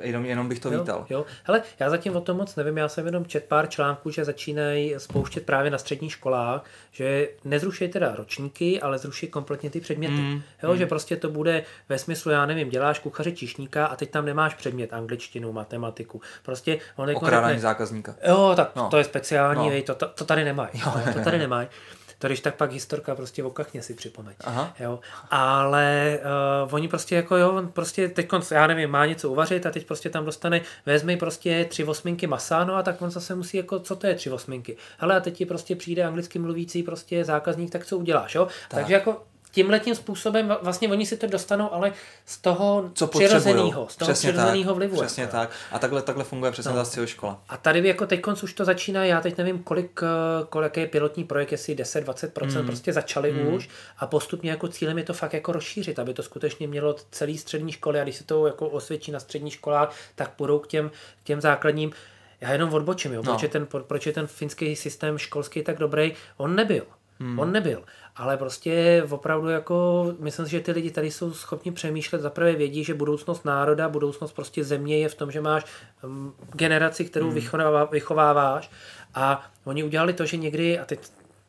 [0.00, 1.06] jenom, jenom bych to jo, vítal.
[1.10, 1.26] Jo.
[1.44, 4.94] Hele, já zatím o tom moc nevím, já jsem jenom čet pár článků, že začínají
[4.98, 10.14] spouštět právě na středních školách, že nezruší teda ročníky, ale zruší kompletně ty předměty.
[10.14, 10.78] Mm, jo, mm.
[10.78, 14.54] že prostě to bude ve smyslu, já nevím, děláš kuchaře čišníka a teď tam nemáš
[14.54, 16.20] předmět angličtinu, matematiku.
[16.42, 18.14] Prostě on jako Okrádání zákazníka.
[18.28, 18.88] Jo, tak no.
[18.88, 19.70] to je speciální, no.
[19.70, 20.70] Vej, to, to, to tady nemají.
[21.14, 21.68] to tady nemají.
[22.18, 24.34] To když tak pak historka prostě v okachně si připomeň.
[24.40, 24.74] Aha.
[24.80, 25.00] Jo.
[25.30, 26.18] Ale
[26.64, 29.86] uh, oni prostě jako jo, on prostě teď, já nevím, má něco uvařit a teď
[29.86, 33.78] prostě tam dostane, vezmi prostě tři osminky masa, no a tak on zase musí jako,
[33.78, 34.76] co to je tři osminky.
[35.00, 38.44] Ale a teď ti prostě přijde anglicky mluvící prostě zákazník, tak co uděláš, jo?
[38.44, 38.54] Tak.
[38.70, 41.92] Takže jako tímhletím způsobem vlastně oni si to dostanou, ale
[42.26, 44.96] z toho Co přirozeného, z toho přesně přirozeného vlivu.
[44.96, 45.36] Přesně jako.
[45.36, 45.50] tak.
[45.72, 46.84] A takhle, takhle funguje přesně no.
[46.84, 47.42] ta škola.
[47.48, 51.24] A tady jako teď už to začíná, já teď nevím, kolik, eh, kolik je pilotní
[51.24, 52.66] projekt, jestli 10-20% mm.
[52.66, 53.54] prostě začali mm.
[53.54, 57.38] už a postupně jako cílem je to fakt jako rozšířit, aby to skutečně mělo celý
[57.38, 60.90] střední školy a když se to jako osvědčí na střední školách, tak půjdou k těm,
[61.22, 61.92] k těm základním
[62.40, 63.32] já jenom odbočím, jo, no.
[63.32, 66.86] proč, je ten, proč je ten finský systém školský tak dobrý, on nebyl.
[67.20, 67.38] Hmm.
[67.38, 67.84] On nebyl.
[68.18, 72.84] Ale prostě opravdu jako, myslím si, že ty lidi tady jsou schopni přemýšlet, zaprvé vědí,
[72.84, 75.64] že budoucnost národa, budoucnost prostě země je v tom, že máš
[76.02, 77.34] um, generaci, kterou hmm.
[77.34, 78.70] vychovává, vychováváš
[79.14, 81.00] a oni udělali to, že někdy, a teď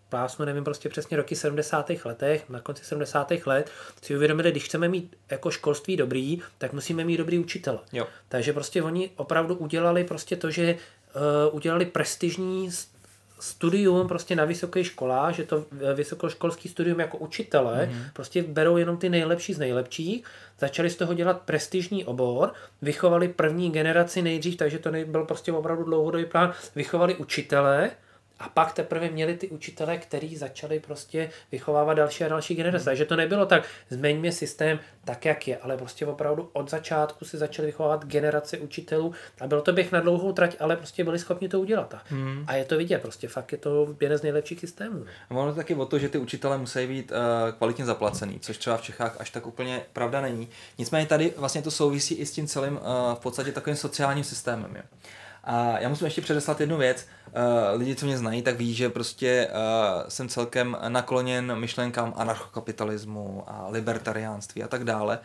[0.10, 1.92] pásnu, nevím prostě přesně roky 70.
[2.06, 3.32] letech, na konci 70.
[3.46, 7.80] let, si uvědomili, když chceme mít jako školství dobrý, tak musíme mít dobrý učitel.
[7.94, 8.08] Jo.
[8.30, 12.72] Takže prostě oni opravdu udělali prostě to, že uh, udělali prestižní
[13.40, 18.02] studium prostě na vysoké školách, že to vysokoškolský studium jako učitele, mm.
[18.14, 20.24] prostě berou jenom ty nejlepší z nejlepších,
[20.60, 25.84] začali z toho dělat prestižní obor, vychovali první generaci nejdřív, takže to byl prostě opravdu
[25.84, 27.92] dlouhodobý plán, vychovali učitele,
[28.40, 32.86] a pak teprve měli ty učitele, kteří začali prostě vychovávat další a další generace.
[32.86, 37.38] Takže to nebylo tak, změňme systém tak, jak je, ale prostě opravdu od začátku si
[37.38, 41.50] začali vychovávat generaci učitelů a byl to běh na dlouhou trať, ale prostě byli schopni
[41.50, 41.96] to udělat.
[42.06, 42.44] Hmm.
[42.48, 45.06] A je to vidět, prostě fakt je to jeden z nejlepších systémů.
[45.30, 47.18] A ono taky o to, že ty učitele musí být uh,
[47.58, 50.50] kvalitně zaplacený, což třeba v Čechách až tak úplně pravda není.
[50.78, 52.80] Nicméně tady vlastně to souvisí i s tím celým uh,
[53.16, 54.76] v podstatě takovým sociálním systémem.
[54.76, 54.82] Jo.
[55.44, 57.08] A já musím ještě předeslat jednu věc.
[57.28, 63.44] Uh, lidi, co mě znají, tak ví, že prostě uh, jsem celkem nakloněn myšlenkám anarchokapitalismu
[63.48, 65.20] a libertariánství a tak dále.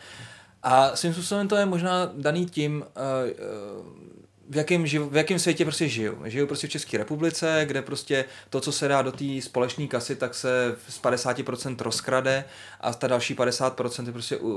[0.62, 4.04] A svým způsobem to je možná daný tím, uh,
[4.48, 6.22] v jakém, živ, v jakém světě prostě žiju.
[6.24, 10.16] Žiju prostě v České republice, kde prostě to, co se dá do té společné kasy,
[10.16, 12.44] tak se z 50% rozkrade
[12.80, 14.52] a ta další 50% je prostě uh,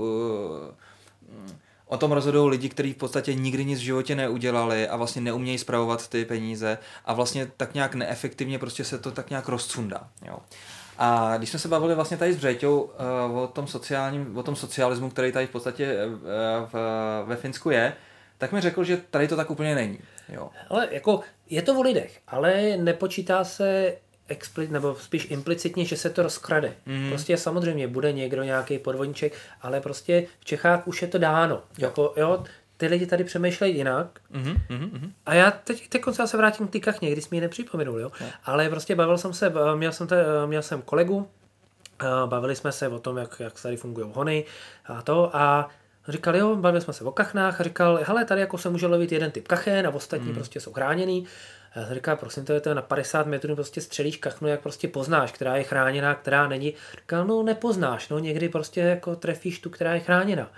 [1.87, 5.57] o tom rozhodují lidi, kteří v podstatě nikdy nic v životě neudělali a vlastně neumějí
[5.57, 10.07] zpravovat ty peníze a vlastně tak nějak neefektivně prostě se to tak nějak rozcundá.
[10.27, 10.37] Jo.
[10.97, 12.81] A když jsme se bavili vlastně tady s Břeťou
[13.29, 16.13] uh, o tom sociálním, o tom socialismu, který tady v podstatě uh,
[16.71, 16.73] v,
[17.25, 17.93] ve Finsku je,
[18.37, 19.99] tak mi řekl, že tady to tak úplně není.
[20.29, 20.49] Jo.
[20.69, 23.95] Ale jako je to o lidech, ale nepočítá se
[24.29, 26.73] expli- nebo spíš implicitně, že se to rozkrade.
[26.85, 27.09] Mm.
[27.09, 31.55] Prostě samozřejmě bude někdo nějaký podvodníček, ale prostě v Čechách už je to dáno.
[31.55, 31.61] Jo.
[31.77, 32.43] Jako, jo,
[32.77, 34.19] ty lidi tady přemýšlejí jinak.
[34.31, 35.11] Mm-hmm, mm-hmm.
[35.25, 38.11] A já teď, teď konce se vrátím k ty kachně, když mi ji nepřipomenul, jo.
[38.21, 38.27] No.
[38.43, 41.29] Ale prostě bavil jsem se, měl jsem, te, měl jsem kolegu,
[42.25, 44.45] bavili jsme se o tom, jak, jak tady fungují hony
[44.85, 45.69] a to a
[46.07, 49.11] říkal, jo, bavili jsme se o kachnách a říkal, hele, tady jako se může lovit
[49.11, 50.35] jeden typ kachen a ostatní mm.
[50.35, 51.25] prostě jsou chráněný.
[51.75, 54.87] Já jsem říkal, prosím, to je to na 50 metrů prostě střelíš kachnu, jak prostě
[54.87, 56.73] poznáš, která je chráněná, která není.
[56.99, 60.51] Říkal, no nepoznáš, no někdy prostě jako trefíš tu, která je chráněna.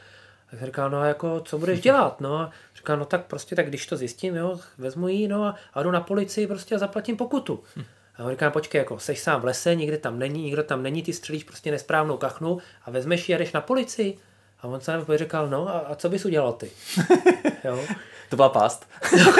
[0.51, 2.49] Tak říkal, no a jako, co budeš dělat, no.
[2.75, 5.91] Říkal, no tak prostě, tak když to zjistím, jo, vezmu ji, no a, a jdu
[5.91, 7.63] na policii prostě a zaplatím pokutu.
[7.75, 7.83] Hm.
[8.17, 11.03] A on říká, počkej, jako seš sám v lese, nikde tam není, nikdo tam není,
[11.03, 14.17] ty střelíš prostě nesprávnou kachnu a vezmeš ji a jdeš na policii.
[14.61, 16.71] A on se říkal, no a, a co bys udělal ty?
[17.63, 17.85] jo.
[18.29, 18.89] To byla past.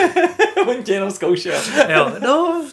[0.67, 1.62] On tě jenom zkoušel.
[1.89, 2.65] jo, no,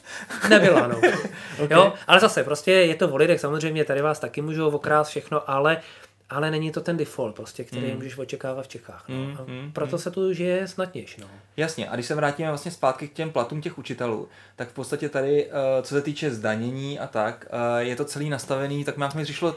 [0.48, 0.98] nebyla, no.
[1.64, 1.78] okay.
[1.78, 5.50] jo, ale zase, prostě je to o lidech, samozřejmě tady vás taky můžou okrást všechno,
[5.50, 5.82] ale
[6.30, 7.94] ale není to ten default, prostě, který mm.
[7.94, 9.04] můžeš očekávat v Čechách.
[9.08, 9.16] No.
[9.16, 10.02] Mm, mm, proto mm.
[10.02, 11.20] se tu žije snadnější.
[11.20, 11.26] No.
[11.56, 15.08] Jasně, a když se vrátíme vlastně zpátky k těm platům těch učitelů, tak v podstatě
[15.08, 19.10] tady, eh, co se týče zdanění a tak, eh, je to celý nastavený, tak nám
[19.14, 19.56] mi přišlo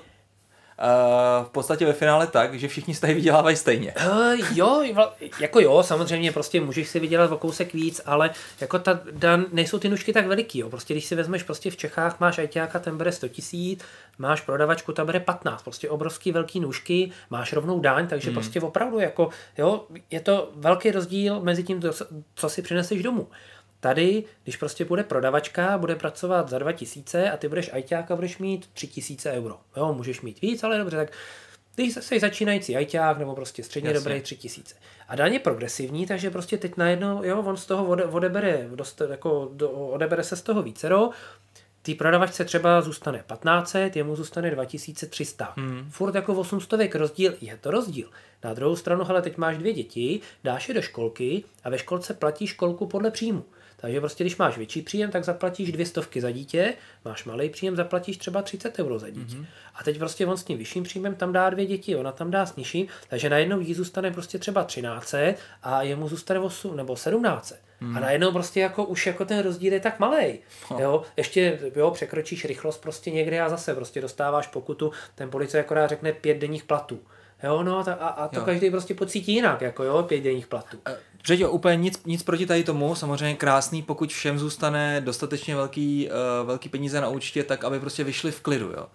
[1.44, 3.94] v podstatě ve finále tak, že všichni z tady vydělávají stejně.
[4.06, 4.84] Uh, jo,
[5.40, 8.30] jako jo, samozřejmě prostě můžeš si vydělat o kousek víc, ale
[8.62, 10.70] jako ta, dan, nejsou ty nůžky tak veliký, jo.
[10.70, 13.84] Prostě když si vezmeš prostě v Čechách máš ajťáka, ten bere 100 tisíc,
[14.18, 18.36] máš prodavačku, ta bere 15, prostě obrovský velký nůžky, máš rovnou daň, takže hmm.
[18.36, 21.82] prostě opravdu jako, jo, je to velký rozdíl mezi tím,
[22.36, 23.28] co si přineseš domů.
[23.80, 28.38] Tady, když prostě bude prodavačka, bude pracovat za 2000 a ty budeš ajťák a budeš
[28.38, 29.58] mít 3000 euro.
[29.78, 31.12] Jo, můžeš mít víc, ale dobře, tak
[31.76, 34.00] ty jsi začínající ajťák nebo prostě středně Jasně.
[34.00, 34.76] dobrý 3000.
[35.08, 39.50] A je progresivní, takže prostě teď najednou, jo, on z toho ode, odebere, dost, jako,
[39.54, 41.10] do, odebere se z toho vícero,
[41.90, 45.54] Tý prodavačce třeba zůstane 1500, jemu zůstane 2300.
[45.58, 45.88] Hmm.
[45.92, 48.10] Furt jako 800 rozdíl, je to rozdíl.
[48.44, 52.14] Na druhou stranu, hele, teď máš dvě děti, dáš je do školky a ve školce
[52.14, 53.46] platíš školku podle příjmu.
[53.78, 56.74] Takže prostě, když máš větší příjem, tak zaplatíš dvě stovky za dítě,
[57.06, 59.36] máš malý příjem, zaplatíš třeba 30 euro za dítě.
[59.36, 59.46] Mm-hmm.
[59.76, 62.46] A teď prostě on s tím vyšším příjmem tam dá dvě děti, ona tam dá
[62.46, 65.16] s nižším, takže najednou jí zůstane prostě třeba 13
[65.64, 67.54] a jemu zůstane 8 nebo 17.
[67.82, 67.98] Hmm.
[67.98, 70.40] A najednou prostě jako už jako ten rozdíl je tak malý.
[70.72, 70.80] No.
[70.80, 75.88] Jo, ještě jo, překročíš rychlost prostě někde a zase prostě dostáváš pokutu, ten policajt akorát
[75.88, 77.00] řekne pět denních platů.
[77.44, 78.46] Jo, no a, a to jo.
[78.46, 80.78] každý prostě pocítí jinak, jako jo, pět denních platů.
[81.30, 86.48] Přeď úplně nic, nic proti tady tomu, samozřejmě krásný, pokud všem zůstane dostatečně velký, uh,
[86.48, 88.86] velký peníze na účtě, tak aby prostě vyšli v klidu, jo.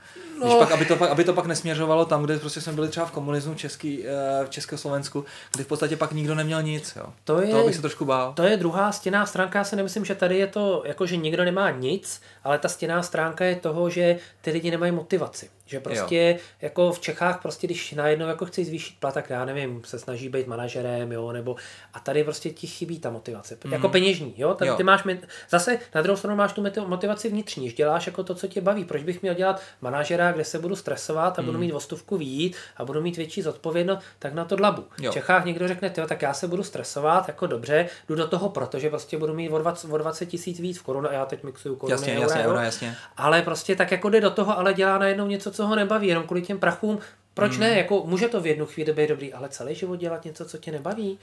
[0.40, 0.46] No.
[0.46, 3.10] Když pak, aby, to, aby to pak nesměřovalo tam, kde prostě jsme byli třeba v
[3.10, 4.06] komunismu Český, uh,
[4.46, 7.06] v Československu, kdy v podstatě pak nikdo neměl nic, jo.
[7.24, 8.32] To je, Toho bych se trošku bál.
[8.32, 11.44] To je druhá stěná stránka, já si nemyslím, že tady je to, jako že nikdo
[11.44, 15.50] nemá nic, ale ta stěná stránka je toho, že ty lidi nemají motivaci.
[15.66, 16.44] Že prostě jo.
[16.60, 20.28] jako v Čechách prostě, když najednou jako chci zvýšit plat, tak já nevím, se snaží
[20.28, 21.56] být manažerem, jo, nebo
[21.94, 23.58] a tady tady prostě ti chybí ta motivace.
[23.64, 23.72] Mm.
[23.72, 24.54] Jako peněžní, jo?
[24.54, 24.76] Tady Jo.
[24.76, 25.04] ty máš,
[25.50, 28.84] zase na druhou stranu máš tu motivaci vnitřní, že děláš jako to, co tě baví.
[28.84, 32.56] Proč bych měl dělat manažera, kde se budu stresovat a budu mít o stovku výjít
[32.76, 34.84] a budu mít větší zodpovědnost, tak na to dlabu.
[35.00, 35.10] Jo.
[35.10, 38.48] V Čechách někdo řekne, "Tyjo, tak já se budu stresovat, jako dobře, jdu do toho,
[38.48, 41.42] protože prostě budu mít o 20, o 20 tisíc víc v korun a já teď
[41.42, 42.48] mixuju koruny, Jasně, eura, jasně, jo?
[42.48, 42.96] euro, jasně.
[43.16, 46.24] Ale prostě tak jako jde do toho, ale dělá najednou něco, co ho nebaví, jenom
[46.24, 46.98] kvůli těm prachům.
[47.34, 47.60] Proč Hmm.
[47.60, 47.68] ne?
[47.78, 50.72] Jako může to v jednu chvíli být dobrý, ale celý život dělat něco, co tě
[50.72, 51.18] nebaví.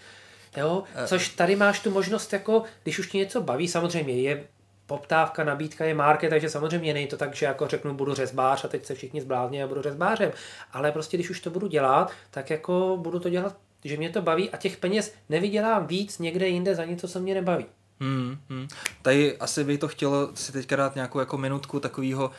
[0.58, 0.84] Jo?
[0.96, 1.08] Eh.
[1.08, 4.44] Což tady máš tu možnost, jako, když už tě něco baví, samozřejmě je
[4.86, 8.68] poptávka, nabídka je market, takže samozřejmě není to tak, že jako řeknu, budu řezbář a
[8.68, 10.32] teď se všichni zblázní a budu řezbářem.
[10.72, 14.22] Ale prostě, když už to budu dělat, tak jako budu to dělat, že mě to
[14.22, 17.66] baví a těch peněz nevydělám víc někde jinde za něco, co mě nebaví.
[18.02, 18.68] Hmm, hmm.
[19.02, 22.32] Tady asi by to chtělo si teďka dát nějakou jako minutku takového uh,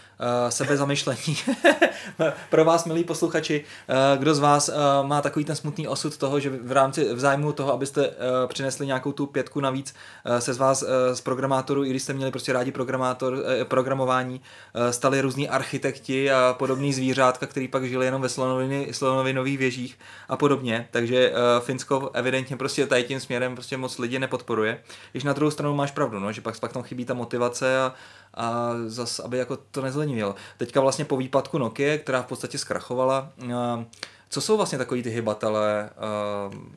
[0.48, 1.36] sebezamyšlení.
[2.50, 6.40] Pro vás, milí posluchači, uh, kdo z vás uh, má takový ten smutný osud toho,
[6.40, 8.14] že v rámci v zájmu toho, abyste uh,
[8.46, 9.94] přinesli nějakou tu pětku navíc,
[10.26, 13.40] uh, se z vás uh, z programátorů, i když jste měli prostě rádi programátor, uh,
[13.64, 14.40] programování,
[14.74, 19.98] uh, stali různí architekti a podobný zvířátka, který pak žili jenom ve slonoviny, slonovinových věžích
[20.28, 20.88] a podobně.
[20.90, 24.80] Takže uh, Finsko evidentně prostě tady tím směrem prostě moc lidi nepodporuje.
[25.12, 27.94] Když na druhou stranu máš pravdu, no, že pak, pak tam chybí ta motivace a,
[28.34, 30.34] a zas, aby jako to nezlenivělo.
[30.56, 33.84] Teďka vlastně po výpadku Nokia, která v podstatě zkrachovala, a,
[34.28, 35.90] co jsou vlastně takový ty hybatelé a,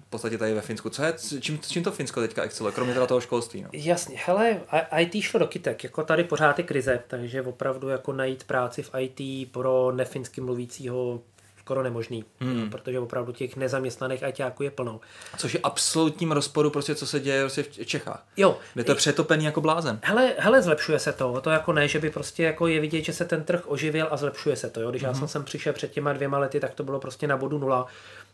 [0.06, 0.90] v podstatě tady ve Finsku?
[0.90, 3.62] Co je, čím, čím to Finsko teďka exceluje, kromě teda toho školství?
[3.62, 3.70] No?
[3.74, 4.62] Jasně, hele,
[4.98, 8.92] IT šlo do kytek, jako tady pořád je krize, takže opravdu jako najít práci v
[9.00, 11.22] IT pro nefinsky mluvícího
[11.66, 12.70] skoro nemožný, hmm.
[12.70, 15.00] protože opravdu těch nezaměstnaných ITáků je plno.
[15.38, 18.24] Což je absolutním rozporu prostě, co se děje prostě v Čechách.
[18.38, 20.00] Jo, Kde to je přetopený jako blázen.
[20.04, 21.42] Hele, hele, zlepšuje se to.
[21.42, 24.18] To jako ne, že by prostě jako je vidět, že se ten trh oživil a
[24.18, 24.82] zlepšuje se to.
[24.82, 24.90] Jo?
[24.90, 25.08] Když mm-hmm.
[25.08, 27.88] já jsem sem přišel před těma dvěma lety, tak to bylo prostě na bodu nula.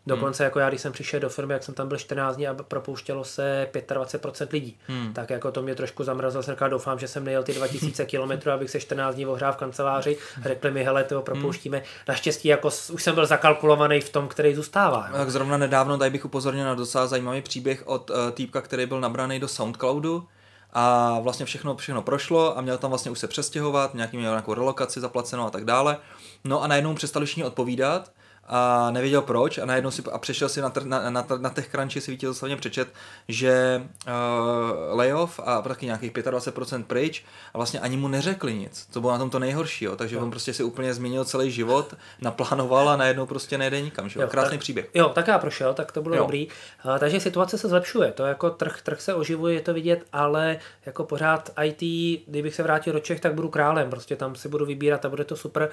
[0.06, 2.54] Dokonce jako já, když jsem přišel do firmy, jak jsem tam byl 14 dní a
[2.54, 4.78] propouštělo se 25% lidí.
[4.88, 5.14] Hmm.
[5.14, 6.44] Tak jako to mě trošku zamrazilo.
[6.44, 9.56] Jsem říkal, doufám, že jsem nejel ty 2000 km, abych se 14 dní ohrál v
[9.56, 10.18] kanceláři.
[10.44, 11.78] Řekli mi, hele, toho propouštíme.
[11.78, 11.86] Hmm.
[12.08, 15.08] Naštěstí jako už jsem byl zakalkulovaný v tom, který zůstává.
[15.08, 15.18] Jo?
[15.18, 19.02] Tak zrovna nedávno tady bych upozornil na docela zajímavý příběh od uh, týpka, který byl
[19.02, 20.28] nabraný do Soundcloudu
[20.74, 24.54] a vlastně všechno, všechno prošlo a měl tam vlastně už se přestěhovat, nějaký měl nějakou
[24.54, 25.98] relokaci zaplacenou a tak dále.
[26.44, 28.12] No a najednou přestali všichni odpovídat
[28.54, 32.02] a nevěděl proč a najednou si a přešel si na, tr, na, na, na TechCrunchi
[32.02, 32.88] si viděl slavně přečet,
[33.28, 38.86] že uh, layoff a taky nějakých 25% pryč a vlastně ani mu neřekli nic.
[38.94, 39.96] To bylo na tom to nejhorší, jo.
[39.96, 44.10] takže on prostě si úplně změnil celý život, naplánoval a najednou prostě nejde nikam.
[44.10, 44.20] Že?
[44.20, 44.24] jo.
[44.24, 44.90] Jo, Krásný tak- příběh.
[44.94, 46.20] Jo, tak já prošel, tak to bylo Jo.
[46.20, 46.24] jo.
[46.24, 46.48] dobrý.
[46.84, 50.58] A, takže situace se zlepšuje, to jako trh, trh se oživuje, je to vidět, ale
[50.86, 51.82] jako pořád IT,
[52.28, 55.24] kdybych se vrátil do Čech, tak budu králem, prostě tam si budu vybírat a bude
[55.24, 55.70] to super,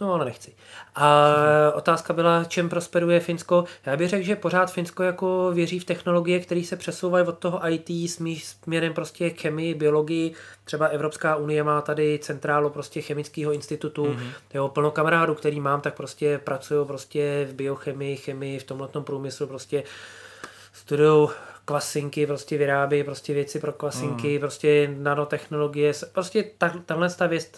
[0.00, 0.52] no ale nechci.
[0.94, 1.26] A
[1.74, 3.64] otázka byla, čem prosperuje Finsko.
[3.86, 7.60] Já bych řekl, že pořád Finsko jako věří v technologie, které se přesouvají od toho
[7.68, 10.34] IT směrem prostě chemii, biologii.
[10.64, 14.30] Třeba Evropská unie má tady centrálu prostě chemického institutu, mm-hmm.
[14.54, 19.46] jo, plno kamarádů, který mám, tak prostě pracují prostě v biochemii, chemii, v tomhle průmyslu
[19.46, 19.82] prostě
[20.72, 21.28] studují
[21.66, 24.40] kvasinky, prostě vyrábí prostě věci pro kvasinky, mm.
[24.40, 27.52] prostě nanotechnologie, prostě ta, tahle ta věc,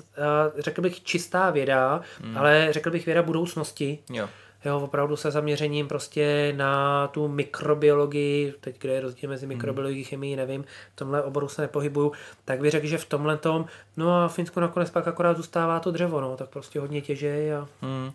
[0.58, 2.38] řekl bych čistá věda, mm.
[2.38, 3.98] ale řekl bych věda budoucnosti.
[4.10, 4.28] Jo.
[4.64, 10.36] Jo, opravdu se zaměřením prostě na tu mikrobiologii, teď kde je rozdíl mezi mikrobiologií, chemií,
[10.36, 12.12] nevím, v tomhle oboru se nepohybuju,
[12.44, 13.66] tak bych řekl, že v tomhle tom,
[13.96, 17.54] no a v Finsku nakonec pak akorát zůstává to dřevo, no, tak prostě hodně těžej
[17.54, 18.12] a Hmm.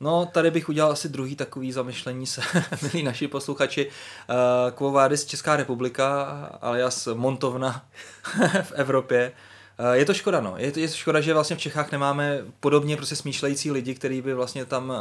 [0.00, 2.42] No, tady bych udělal asi druhý takový zamyšlení se,
[2.82, 3.86] milí naši posluchači.
[3.86, 6.22] Uh, Quo Vadis Česká republika,
[6.62, 7.84] alias Montovna
[8.62, 9.32] v Evropě.
[9.80, 10.54] Uh, je to škoda, no.
[10.56, 14.22] Je to, je to škoda, že vlastně v Čechách nemáme podobně prostě smýšlející lidi, který
[14.22, 14.96] by vlastně tam uh,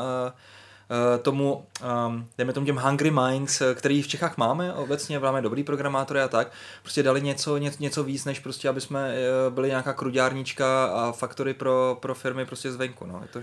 [1.21, 1.65] tomu,
[2.07, 6.21] um, dejme tomu těm hungry minds, eh, který v Čechách máme obecně, máme dobrý programátory
[6.21, 6.51] a tak,
[6.81, 9.13] prostě dali něco, něco, něco víc, než prostě, aby jsme
[9.47, 13.19] uh, byli nějaká kruďárnička a faktory pro, pro firmy prostě zvenku, no.
[13.21, 13.41] Je to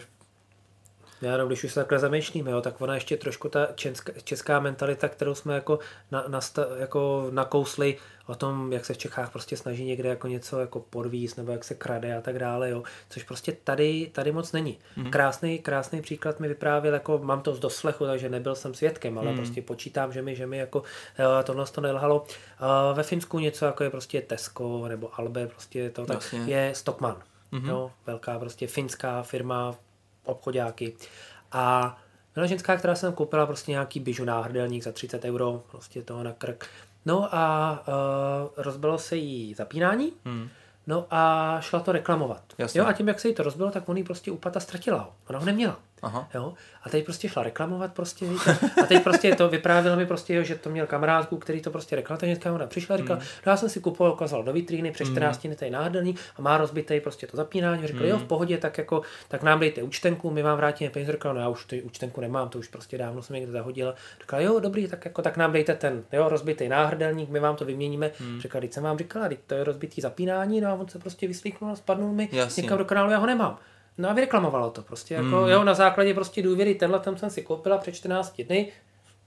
[1.23, 4.61] Já no, když už se takhle zamýšlíme, jo, tak ona ještě trošku ta česká, česká
[4.61, 5.79] mentalita, kterou jsme jako,
[6.11, 10.61] na, nasta, jako nakousli o tom, jak se v Čechách prostě snaží někde jako něco
[10.61, 14.53] jako podvíz, nebo jak se krade a tak dále, jo, což prostě tady, tady moc
[14.53, 14.79] není.
[14.97, 15.11] Mm.
[15.11, 19.31] Krásný, krásný příklad mi vyprávěl, jako mám to z doslechu, takže nebyl jsem svědkem, ale
[19.31, 19.37] mm.
[19.37, 20.83] prostě počítám, že mi, že mi jako
[21.19, 22.21] eh, tohle to nelhalo.
[22.21, 26.55] Uh, ve Finsku něco jako je prostě Tesco nebo Albe, prostě to tak Jasně.
[26.55, 27.23] je Stockman.
[27.53, 27.69] Mm-hmm.
[27.69, 29.75] Jo, velká prostě finská firma,
[30.29, 30.97] obchodáky.
[31.53, 31.97] A
[32.35, 36.33] byla ženská, která jsem koupila prostě nějaký bižu náhrdelník za 30 euro, prostě toho na
[36.33, 36.67] krk.
[37.07, 40.49] No a uh, rozbilo se jí zapínání, Hmm.
[40.87, 42.43] no a šla to reklamovat.
[42.59, 42.81] Jasně.
[42.81, 44.99] Jo, a tím, jak se jí to rozbilo, tak on jí prostě upad a ztratila
[44.99, 45.13] ho.
[45.29, 45.79] Ona ho neměla.
[46.03, 46.29] Aha.
[46.35, 46.55] Jo?
[46.83, 48.59] A teď prostě šla reklamovat prostě, víte?
[48.83, 51.97] A teď prostě to vyprávěl mi prostě, jo, že to měl kamarádku, který to prostě
[51.97, 53.25] reklamoval, takže ona přišla a říkala, mm.
[53.47, 55.55] no já jsem si kupoval, ukázal do vitríny, přes 14 mm.
[55.55, 57.87] tady náhrdelník a má rozbitý prostě to zapínání.
[57.87, 58.09] Řekl, mm.
[58.09, 61.13] jo, v pohodě, tak jako, tak nám dejte účtenku, my vám vrátíme peníze.
[61.13, 63.95] Řekl, no já už tu účtenku nemám, to už prostě dávno jsem někde zahodila.
[64.21, 67.65] Řekl, jo, dobrý, tak jako, tak nám dejte ten, jo, rozbitý náhrdelník, my vám to
[67.65, 68.11] vyměníme.
[68.21, 68.41] Mm.
[68.41, 71.71] Řekl, teď jsem vám říkala, to je rozbitý zapínání, no a on se prostě vyslíknul
[71.71, 72.63] a spadnul mi Jasně.
[72.63, 73.59] někam do kanálu, já ho nemám.
[73.99, 75.49] No a vyreklamovalo to prostě, jako, mm.
[75.49, 78.73] jo, na základě prostě důvěry, tenhle tam jsem si koupila před 14 dny,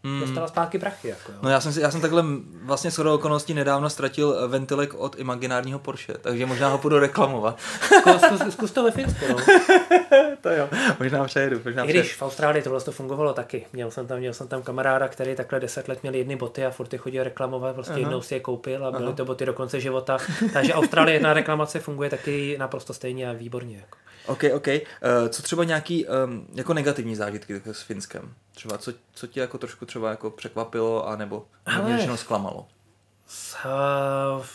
[0.04, 0.20] mm.
[0.20, 1.08] dostala zpátky prachy.
[1.08, 1.38] Jako, jo.
[1.42, 2.24] No já jsem, si, já jsem takhle
[2.64, 7.60] vlastně shodou okolností nedávno ztratil ventilek od imaginárního Porsche, takže možná ho půjdu reklamovat.
[8.00, 9.36] Zkus, zkus, zkus to ve Finsku, no.
[10.42, 10.70] to jo,
[11.00, 11.62] možná přejedu.
[11.66, 13.66] Možná I když v Austrálii tohle to fungovalo taky.
[13.74, 16.72] Měl jsem tam, měl jsem tam kamaráda, který takhle deset let měl jedny boty a
[16.72, 18.00] furt je chodil reklamovat, prostě Aha.
[18.00, 19.14] jednou si je koupil a byly Aha.
[19.16, 20.18] to boty do konce života.
[20.54, 23.76] Takže Austrálie na reklamace funguje taky naprosto stejně a výborně.
[23.76, 24.01] Jako.
[24.26, 24.68] OK, OK.
[24.68, 28.34] Uh, co třeba nějaký um, jako negativní zážitky s Finskem?
[28.56, 31.46] Třeba co, co tě jako trošku třeba jako překvapilo anebo
[31.84, 32.68] mě zklamalo?
[33.66, 34.46] Uh,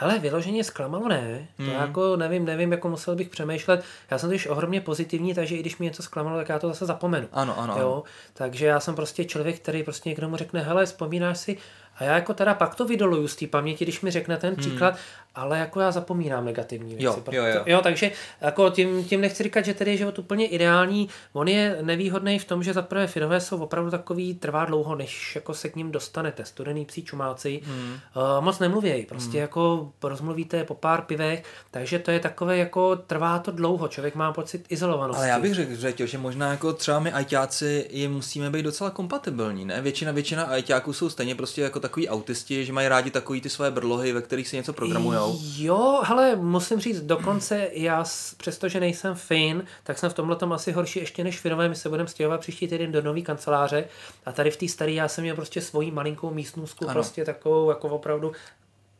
[0.00, 1.48] hele, vyloženě zklamalo ne.
[1.56, 1.70] To mm.
[1.70, 3.84] jako nevím, nevím, jako musel bych přemýšlet.
[4.10, 6.86] Já jsem totiž ohromně pozitivní, takže i když mě něco zklamalo, tak já to zase
[6.86, 7.28] zapomenu.
[7.32, 7.74] Ano, ano.
[7.78, 7.92] Jo?
[7.92, 8.02] ano.
[8.34, 11.56] Takže já jsem prostě člověk, který prostě někdo mu řekne, hele, vzpomínáš si,
[11.96, 14.94] a já jako teda pak to vydoluju z té paměti, když mi řekne ten příklad,
[14.94, 15.02] hmm.
[15.34, 17.04] Ale jako já zapomínám negativní věci.
[17.04, 17.62] Jo, jo, jo.
[17.66, 18.10] jo takže
[18.40, 21.08] jako tím, tím nechci říkat, že tedy je život úplně ideální.
[21.32, 25.34] On je nevýhodný v tom, že za prvé Finové jsou opravdu takový, trvá dlouho, než
[25.34, 26.44] jako se k ním dostanete.
[26.44, 27.92] Studený psí čumáci hmm.
[27.92, 29.40] uh, moc nemluvějí, prostě hmm.
[29.40, 34.32] jako rozmluvíte po pár pivech, takže to je takové jako trvá to dlouho, člověk má
[34.32, 35.18] pocit izolovanosti.
[35.18, 38.90] Ale já bych řekl, řekl že možná jako třeba my ajťáci jim musíme být docela
[38.90, 39.82] kompatibilní, ne?
[39.82, 43.70] Většina, většina ajťáků jsou stejně prostě jako takový autisti, že mají rádi takový ty své
[43.70, 44.72] brlohy, ve kterých si něco
[45.20, 45.40] programujou?
[45.56, 48.04] Jo, ale musím říct, dokonce já,
[48.36, 51.68] přestože nejsem Fin, tak jsem v tomhle tom asi horší ještě než Finové.
[51.68, 53.84] My se budeme stěhovat příští týden do nový kanceláře
[54.26, 57.88] a tady v té staré já jsem měl prostě svoji malinkou místnostku, prostě takovou jako
[57.88, 58.32] opravdu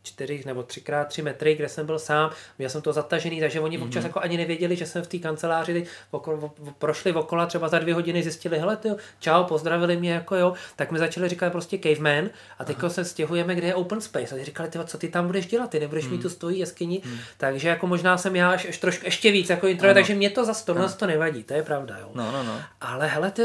[0.02, 3.78] čtyři nebo třikrát tři metry, kde jsem byl sám, měl jsem to zatažený, takže oni
[3.78, 3.84] mm-hmm.
[3.84, 7.94] občas jako ani nevěděli, že jsem v té kanceláři okolo, prošli okolo, třeba za dvě
[7.94, 8.88] hodiny zjistili, hele ty,
[9.20, 13.54] čau, pozdravili mě, jako jo, tak mi začali říkat prostě caveman a teď se stěhujeme,
[13.54, 14.40] kde je open space.
[14.40, 16.10] A říkali, ty, co ty tam budeš dělat, ty nebudeš mm.
[16.10, 17.18] mít tu stojí jeskyni, mm.
[17.38, 20.44] takže jako možná jsem já až, až trošku ještě víc jako intro, takže mě to
[20.44, 22.10] za to, to nevadí, to je pravda, jo.
[22.14, 22.60] No, no, no.
[22.80, 23.42] Ale hele, ty,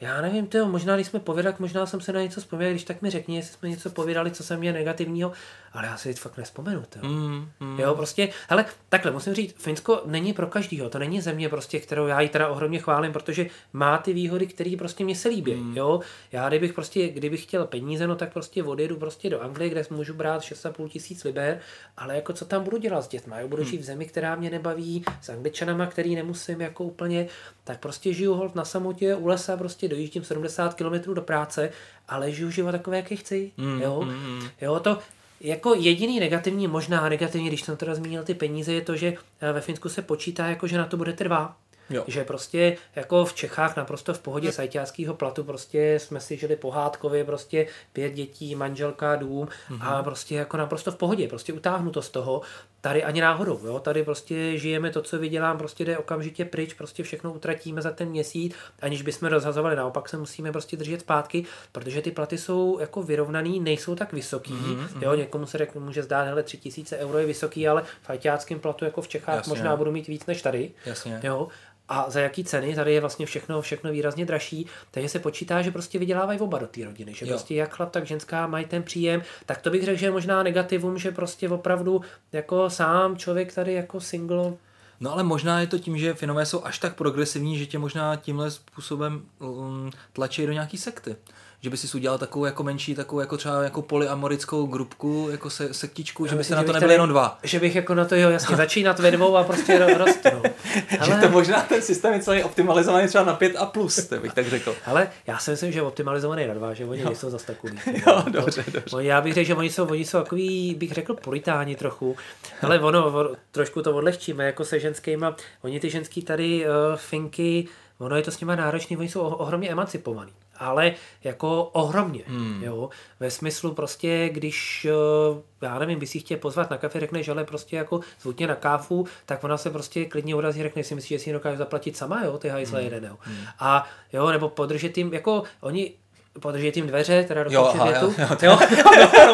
[0.00, 3.02] já nevím, tyjo, možná když jsme povědali, možná jsem se na něco vzpomněl, když tak
[3.02, 5.32] mi řekni, jestli jsme něco povídali, co jsem měl negativního,
[5.76, 6.82] ale já si teď fakt nespomenu.
[7.02, 7.80] Mm, mm.
[7.80, 12.06] Jo, prostě, hele, takhle musím říct, Finsko není pro každýho, to není země, prostě, kterou
[12.06, 15.54] já ji teda ohromně chválím, protože má ty výhody, které prostě mě se líbí.
[15.54, 15.76] Mm.
[15.76, 16.00] Jo,
[16.32, 20.14] já kdybych prostě, kdybych chtěl peníze, no tak prostě odjedu prostě do Anglie, kde můžu
[20.14, 21.60] brát 6,5 tisíc liber,
[21.96, 23.34] ale jako co tam budu dělat s dětmi?
[23.40, 23.68] Jo, budu mm.
[23.68, 27.26] žít v zemi, která mě nebaví, s angličanama, který nemusím jako úplně,
[27.64, 31.70] tak prostě žiju hold na samotě u lesa, prostě dojíždím 70 km do práce,
[32.08, 33.52] ale žiju život takové, jaký chci.
[33.56, 34.02] Mm, jo?
[34.02, 34.98] Mm, jo, to
[35.46, 39.52] jako jediný negativní, možná negativní, když jsem teda zmínil ty peníze, je to, že eh,
[39.52, 41.56] ve Finsku se počítá, jako že na to bude trvá.
[41.90, 42.04] Jo.
[42.06, 47.24] Že prostě jako v Čechách naprosto v pohodě sajťáckého platu prostě jsme si žili pohádkově,
[47.24, 49.78] prostě pět dětí, manželka, dům mm-hmm.
[49.80, 52.40] a prostě jako naprosto v pohodě, prostě utáhnu to z toho.
[52.86, 53.78] Tady ani náhodou, jo?
[53.78, 58.08] tady prostě žijeme to, co vydělám, prostě jde okamžitě pryč, prostě všechno utratíme za ten
[58.08, 63.02] měsíc, aniž bychom rozhazovali, naopak se musíme prostě držet zpátky, protože ty platy jsou jako
[63.02, 65.02] vyrovnaný, nejsou tak vysoký, mm-hmm.
[65.02, 68.84] jo, někomu se řekne, může zdát, hele, 3000 euro je vysoký, ale v ajťáckém platu
[68.84, 69.50] jako v Čechách Jasně.
[69.50, 71.20] možná budu mít víc než tady, Jasně.
[71.22, 71.48] jo,
[71.88, 75.70] a za jaký ceny, tady je vlastně všechno, všechno výrazně dražší, takže se počítá, že
[75.70, 77.32] prostě vydělávají oba do té rodiny, že jo.
[77.32, 80.42] prostě jak chlap, tak ženská mají ten příjem, tak to bych řekl, že je možná
[80.42, 82.00] negativum, že prostě opravdu
[82.32, 84.52] jako sám člověk tady jako single.
[85.00, 88.16] No ale možná je to tím, že Finové jsou až tak progresivní, že tě možná
[88.16, 91.16] tímhle způsobem um, tlačí do nějaký sekty
[91.62, 95.74] že by si udělal takovou jako menší, takovou jako třeba jako polyamorickou grupku, jako se,
[95.74, 97.38] sektičku, že by se na to nebyly jenom dva.
[97.42, 100.42] Že bych jako na to, jo, jasně, začínat ve dvou a prostě rostnou.
[101.00, 101.06] Ale...
[101.06, 104.34] že to možná ten systém je celý optimalizovaný třeba na pět a plus, to bych
[104.34, 104.74] tak řekl.
[104.86, 107.06] Ale já si myslím, že je optimalizovaný na dva, že oni jo.
[107.06, 107.78] nejsou zase takový.
[108.06, 108.96] Jo, dobře, dobře.
[108.98, 112.16] Já bych řekl, že oni jsou, oni jsou takový, bych řekl, puritáni trochu.
[112.62, 115.36] Ale ono, ono, trošku to odlehčíme, jako se ženskýma.
[115.62, 119.70] Oni ty ženský tady, uh, finky, ono je to s nimi náročný, oni jsou ohromně
[119.70, 120.92] emancipovaní ale
[121.24, 122.62] jako ohromně, hmm.
[122.64, 122.88] jo,
[123.20, 127.44] ve smyslu prostě, když, eh, já nevím, by si chtěl pozvat na kafe, řekneš, ale
[127.44, 131.24] prostě jako zvutně na káfu, tak ona se prostě klidně urazí, řekne si myslíš, že
[131.24, 132.84] si ji dokáže zaplatit sama, jo, ty hajzle hmm.
[132.84, 133.16] jeden, jo.
[133.20, 133.44] Hmm.
[133.58, 135.92] A jo, nebo podržet jim, jako oni
[136.40, 138.14] podrží tím dveře, teda dokončit větu.
[138.18, 138.58] Jo, jo, jo,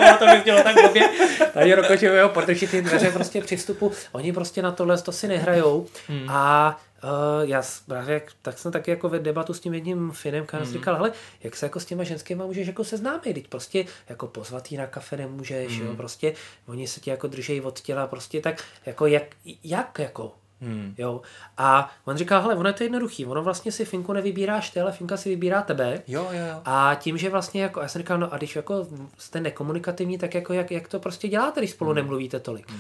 [0.03, 1.09] jo, to by mělo tak blbě.
[1.53, 3.93] Tady dokončit, jo, podrží tím dveře prostě při vstupu.
[4.13, 6.27] Oni prostě na tohle to si nehrajou hmm.
[6.29, 10.67] a Uh, já právě, tak jsem taky jako ve debatu s tím jedním Finem, který
[10.67, 10.73] mm.
[10.73, 14.73] říkal, hele, jak se jako s těma ženskýma můžeš jako seznámit, teď prostě jako pozvat
[14.73, 15.87] jí na kafe nemůžeš, mm.
[15.87, 16.35] jo, prostě
[16.67, 19.25] oni se tě jako držejí od těla, prostě tak jako jak,
[19.65, 20.33] jak jako,
[20.63, 20.95] Hmm.
[20.99, 21.21] jo.
[21.57, 24.93] A on říkal, hele, ono je to jednoduchý, ono vlastně si Finku nevybíráš ty, ale
[24.93, 26.03] Finka si vybírá tebe.
[26.07, 26.61] Jo, jo, jo.
[26.65, 28.87] A tím, že vlastně jako, já jsem říkal, no a když jako
[29.19, 32.73] jste nekomunikativní, tak jako jak, jak to prostě děláte, když spolu nemluvíte tolik.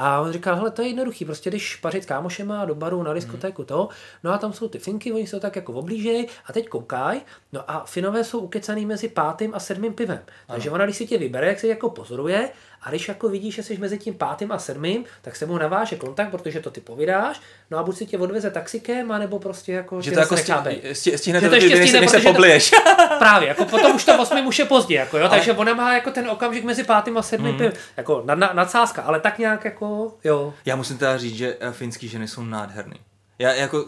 [0.00, 3.12] A on říkal, hele, to je jednoduchý, prostě když pařit s kámošema do baru na
[3.14, 3.88] diskotéku to,
[4.24, 7.20] no a tam jsou ty finky, oni jsou tak jako oblížej a teď koukaj,
[7.52, 10.20] no a finové jsou ukecaný mezi pátým a sedmým pivem.
[10.46, 12.50] Takže ona, když si tě vybere, jak se jako pozoruje
[12.82, 15.96] a když jako vidíš, že jsi mezi tím pátým a sedmým, tak se mu naváže
[15.96, 20.00] kontakt, protože to ty povídáš, no a buď si tě odveze taxikem, anebo prostě jako
[20.00, 22.70] Že to jako stihne, stihne Že to, ještě stihne, než se pobliješ.
[23.18, 26.10] Právě, jako potom už to osmi už je pozdě, jako jo, takže ona má jako
[26.10, 27.70] ten okamžik mezi pátým a sedmým mm.
[27.96, 30.54] jako nad, nad, nadsázka, ale tak nějak jako, jo.
[30.64, 32.96] Já musím teda říct, že eh, finský ženy jsou nádherný.
[33.38, 33.86] Já jako,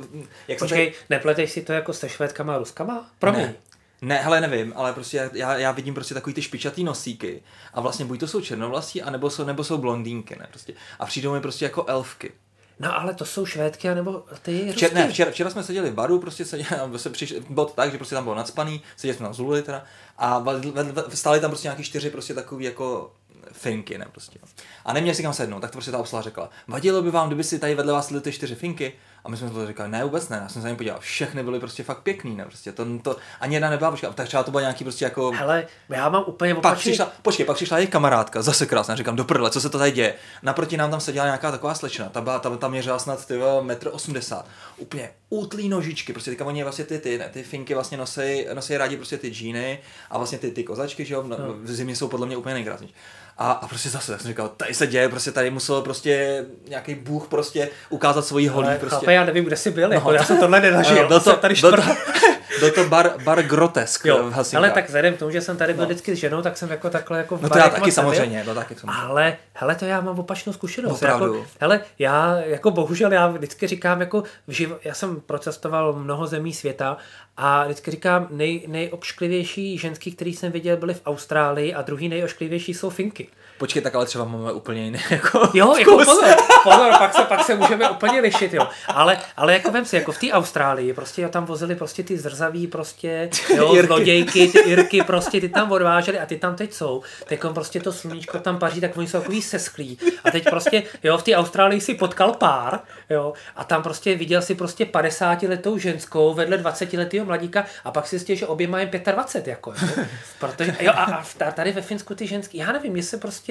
[0.49, 3.11] jak Počkej, nepleteš si to jako se švédkama a ruskama?
[3.19, 3.43] Promiň.
[3.43, 3.55] Ne.
[4.03, 7.43] Ne, hele, nevím, ale prostě já- já, vidím prostě takový ty špičatý nosíky
[7.75, 10.73] a vlastně buď to jsou černovlasí, anebo jsou, nebo jsou blondýnky, ne, prostě.
[10.99, 12.33] A přijdou mi prostě jako elfky.
[12.79, 14.73] No ale to jsou švédky, anebo ty rusky.
[14.73, 17.93] Včera, ne, včera, včera, jsme seděli v baru, prostě seděli, se přišli, bylo to tak,
[17.93, 19.85] že prostě tam bylo nadspaný, seděli jsme tam zluli teda
[20.19, 23.13] a vedle- vedle- stáli tam prostě nějaký čtyři prostě takový jako
[23.53, 24.39] finky, ne prostě.
[24.85, 26.51] A neměli si kam sednout, tak to prostě ta obsluha řekla.
[26.69, 28.93] Vadilo by vám, kdyby si tady vedle vás byly ty čtyři finky?
[29.25, 31.43] A my jsme to říkali, ne, vůbec ne, já jsem se na ně podíval, všechny
[31.43, 34.51] byly prostě fakt pěkný, ne, prostě to, to ani jedna nebyla, počkej, tak třeba to
[34.51, 36.93] byla nějaký prostě jako Hele, já mám úplně pak opačný...
[36.93, 39.91] přišla, počkej, pak přišla jejich kamarádka, zase krásná, říkám, do prdele, co se to tady
[39.91, 40.15] děje?
[40.43, 43.89] Naproti nám tam seděla nějaká taková slečna, ta, byla, ta, ta měřila snad ty metr
[43.93, 44.47] 80,
[44.77, 48.77] úplně útlý nožičky, prostě teďka oni vlastně ty, ty, ne, ty finky vlastně nosí, nosí
[48.77, 49.79] rádi prostě ty džíny
[50.11, 51.37] a vlastně ty, ty kozačky, že jo, no.
[51.63, 52.95] v zimě jsou podle mě úplně nejkrásnější.
[53.41, 57.29] A, a prostě zase, jsem říkal, tady se děje, prostě tady musel prostě nějaký bůh
[57.29, 58.89] prostě ukázat svoji holí, prostě.
[58.89, 61.09] chlape, já nevím, kde jsi byl, no, jako, já jsem tohle nenažil.
[61.09, 61.97] byl to, tady byl to, čtvrt...
[62.61, 64.65] byl to bar, bar grotesk Jo, v Helsinkách.
[64.65, 66.91] ale tak vzhledem k tomu, že jsem tady byl vždycky s ženou, tak jsem jako
[66.91, 69.03] takhle jako v No to já taky samozřejmě, to taky samozřejmě.
[69.03, 70.93] Ale, hele, to já mám opačnou zkušenost.
[70.93, 71.35] Opravdu?
[71.35, 76.27] Jako, hele, já, jako bohužel, já vždycky říkám, jako v živo, já jsem procestoval mnoho
[76.27, 76.97] zemí světa
[77.37, 82.75] a vždycky říkám, nej, nejobšklivější ženský, který jsem viděl, byly v Austrálii a druhý nejošklivější
[82.75, 83.29] jsou Finky.
[83.61, 86.07] Počkej, tak ale třeba máme úplně jiný jako Jo, jako vkus.
[86.07, 88.69] pozor, pozor, pak se, pak se můžeme úplně lišit, jo.
[88.87, 92.19] Ale, ale jako vem si, jako v té Austrálii, prostě jo, tam vozili prostě ty
[92.19, 93.87] zrzaví, prostě, jo, Jirky.
[93.87, 97.03] zlodějky, ty Irky, prostě ty tam odváželi a ty tam teď jsou.
[97.25, 99.99] Teď prostě to sluníčko tam paří, tak oni jsou takový sesklí.
[100.25, 102.81] A teď prostě, jo, v té Austrálii si potkal pár,
[103.11, 107.91] jo, a tam prostě viděl si prostě 50 letou ženskou vedle 20 letého mladíka a
[107.91, 110.05] pak si zjistil, že obě mají 25, jako, jo.
[110.39, 113.50] Protože, jo, a, a tady ve Finsku ty ženský, já nevím, jestli prostě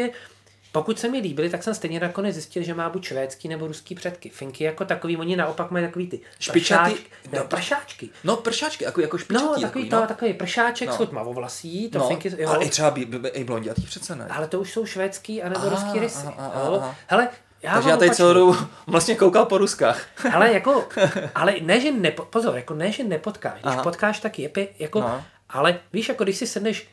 [0.72, 3.96] pokud se mi líbily, tak jsem stejně nakonec zjistil, že má buď švédský nebo ruský
[3.96, 4.30] předky.
[4.30, 8.10] Finky jako takový, oni naopak mají takový ty Špičatý- pršáčky, no, pršáčky.
[8.24, 9.62] No, pršáčky, jako, jako No, špičatý.
[9.62, 10.02] takový, no.
[10.02, 10.94] to, takový pršáček, No.
[10.94, 10.98] no.
[10.98, 12.50] jsou tmavovlasí, to no, finky, jo.
[12.50, 14.28] ale i třeba bí, bí, i blondětý přece ne.
[14.30, 16.26] Ale to už jsou švédský anebo Aha, ruský rysy.
[16.26, 16.34] jo.
[16.38, 16.96] aha.
[17.08, 17.30] Hele,
[17.64, 18.16] já Takže já tady opačný.
[18.18, 18.56] celou dobu
[18.88, 20.06] vlastně koukal po Ruskách.
[20.34, 20.88] Ale jako,
[21.36, 23.54] ale ne, že nepo, pozor, jako ne, že nepotkáš.
[23.54, 23.84] Když Aha.
[23.84, 25.08] potkáš, tak je jako, No.
[25.08, 25.24] no.
[25.50, 26.88] ale víš, jako když si sedneš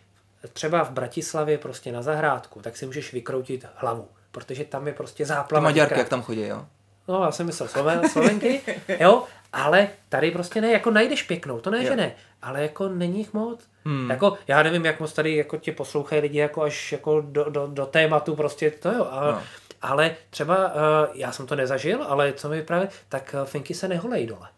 [0.52, 5.26] třeba v Bratislavě prostě na zahrádku, tak si můžeš vykroutit hlavu, protože tam je prostě
[5.26, 5.64] záplava.
[5.64, 6.66] Maďarky, jak tam chodí, jo?
[7.08, 8.60] No, já jsem myslel Sloven, Slovenky,
[9.00, 11.84] jo, ale tady prostě ne, jako najdeš pěknou, to ne, Jo.
[11.84, 13.60] že ne, ale jako není jich moc.
[13.84, 14.10] Hmm.
[14.10, 17.66] Jako, já nevím, jak moc tady jako tě poslouchají lidi jako až jako do, do,
[17.66, 19.42] do tématu prostě to jo, a, No.
[19.82, 20.72] ale třeba, uh,
[21.14, 24.48] já jsem to nezažil, ale co mi právě, tak uh, finky se neholejí dole.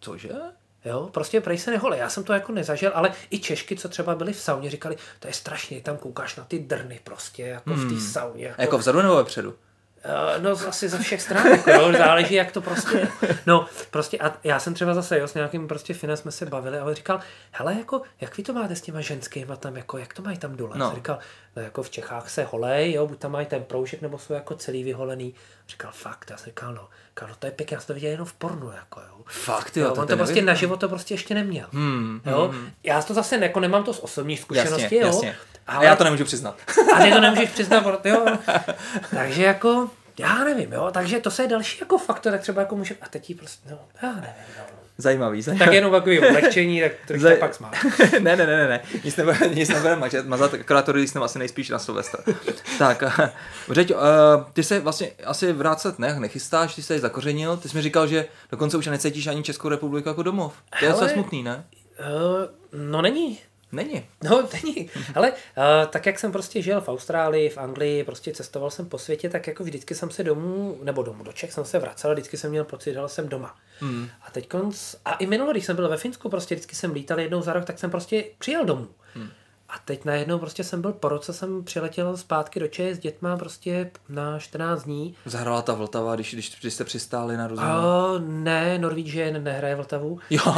[0.00, 0.28] Cože?
[0.84, 1.98] Jo, prostě prej se nehole.
[1.98, 5.28] Já jsem to jako nezažil, ale i Češky, co třeba byli v sauně, říkali, to
[5.28, 8.46] je strašně, tam koukáš na ty drny prostě, jako v té sauně.
[8.46, 9.54] Jako, jako vzadu nebo vepředu?
[10.04, 13.08] Eh, No asi ze všech stran, jako, jo, záleží, jak to prostě.
[13.46, 16.78] No, prostě a já jsem třeba zase, jo, s nějakým prostě finem jsme se bavili
[16.78, 17.20] a on říkal,
[17.50, 20.56] hele, jako, jak vy to máte s těma ženskýma tam, jako, jak to mají tam
[20.56, 20.78] dole?
[20.78, 20.92] No.
[20.94, 21.18] Říkal,
[21.56, 24.54] no, jako v Čechách se holej, jo, buď tam mají ten proužek, nebo jsou jako
[24.54, 25.34] celý vyholený.
[25.68, 28.10] Říkal, fakt, já jsem říkal, no, říkal, no to je pěkně, já jsem to viděl
[28.10, 29.24] jenom v pornu, jako, jo.
[29.26, 30.46] Fakt, Jo, jo, on to prostě nevím.
[30.46, 31.66] naživo to prostě ještě neměl.
[31.72, 32.48] Hmm, jo?
[32.52, 35.06] hmm, Já to zase jako nemám to z osobní zkušenosti, Jasně, jo.
[35.06, 35.36] jasně.
[35.66, 36.56] A Ale, já to nemůžu přiznat.
[36.96, 38.26] a ty to nemůžeš přiznat, proto- jo.
[39.10, 40.90] Takže jako, já nevím, jo.
[40.92, 43.68] Takže to se je další jako faktor, tak třeba jako může, a teď jí prostě,
[43.70, 44.26] no, já nevím,
[44.58, 44.64] no.
[45.02, 45.66] Zajímavý, zajímavý.
[45.66, 47.72] Tak jenom takový ulehčení, tak trošku Zaj- pak smát.
[48.20, 51.38] ne, ne, ne, ne, ne, nic nebude, nic nebude mazat, mazat akorát to jsem asi
[51.38, 52.20] nejspíš na Silvestra.
[52.78, 53.02] tak,
[53.70, 53.98] Řeď, uh,
[54.52, 58.06] ty se vlastně asi vrátit ne, nechystáš, ty jsi tady zakořenil, ty jsi mi říkal,
[58.06, 60.54] že dokonce už necítíš ani Českou republiku jako domov.
[60.78, 61.64] To je docela smutný, ne?
[62.00, 63.38] Uh, no není.
[63.72, 64.06] Není.
[64.24, 64.90] No, není.
[65.14, 65.36] Ale uh,
[65.90, 69.46] tak, jak jsem prostě žil v Austrálii, v Anglii, prostě cestoval jsem po světě, tak
[69.46, 72.64] jako vždycky jsem se domů, nebo domů do Čech jsem se vracel, vždycky jsem měl
[72.64, 73.56] pocit, že jsem doma.
[73.80, 74.08] Hmm.
[74.26, 77.20] A teď konc, a i minule, když jsem byl ve Finsku, prostě vždycky jsem lítal
[77.20, 78.88] jednou za rok, tak jsem prostě přijel domů.
[79.14, 79.28] Hmm.
[79.68, 83.36] A teď najednou prostě jsem byl po roce, jsem přiletěl zpátky do Čech s dětma
[83.36, 85.14] prostě na 14 dní.
[85.26, 87.70] Zahrála ta Vltava, když, když, když jste přistáli na rozhovor?
[87.70, 90.18] A ne, Norwegian nehraje Vltavu.
[90.30, 90.42] Jo.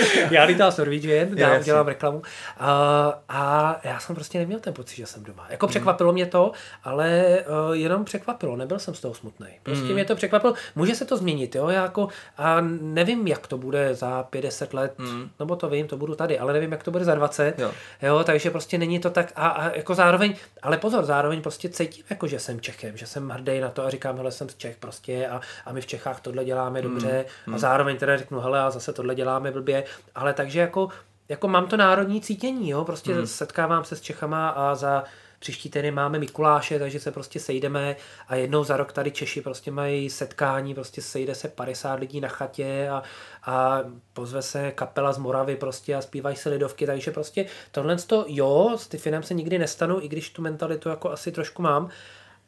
[0.30, 2.22] já lítal s Norwegian, já dělám reklamu.
[2.58, 5.46] A, a já jsem prostě neměl ten pocit, že jsem doma.
[5.50, 5.70] Jako mm.
[5.70, 6.52] překvapilo mě to,
[6.84, 7.38] ale
[7.68, 9.46] uh, jenom překvapilo, nebyl jsem z toho smutný.
[9.62, 9.92] Prostě mm.
[9.94, 10.54] mě to překvapilo.
[10.74, 14.94] Může se to změnit, jo, já jako, a nevím, jak to bude za 50 let,
[14.98, 15.30] mm.
[15.38, 17.72] nebo to vím, to budu tady, ale nevím, jak to bude za 20, jo,
[18.02, 22.04] jo takže prostě není to tak, a, a jako zároveň, ale pozor, zároveň prostě cítím,
[22.10, 24.76] jako, že jsem Čechem, že jsem hrdý na to a říkám, hele, jsem z Čech
[24.76, 26.88] prostě a, a my v Čechách tohle děláme mm.
[26.88, 27.54] dobře mm.
[27.54, 29.81] a zároveň teda řeknu, hele, a zase tohle děláme blbě
[30.14, 30.88] ale takže jako,
[31.28, 33.26] jako mám to národní cítění, jo, prostě hmm.
[33.26, 35.04] setkávám se s Čechama a za
[35.42, 37.96] příští týden máme Mikuláše, takže se prostě sejdeme
[38.28, 42.28] a jednou za rok tady Češi prostě mají setkání, prostě sejde se 50 lidí na
[42.28, 43.02] chatě a,
[43.44, 48.24] a pozve se kapela z Moravy prostě a zpívají se lidovky, takže prostě tohle to
[48.28, 51.90] jo, s Tiffinem se nikdy nestanu, i když tu mentalitu jako asi trošku mám,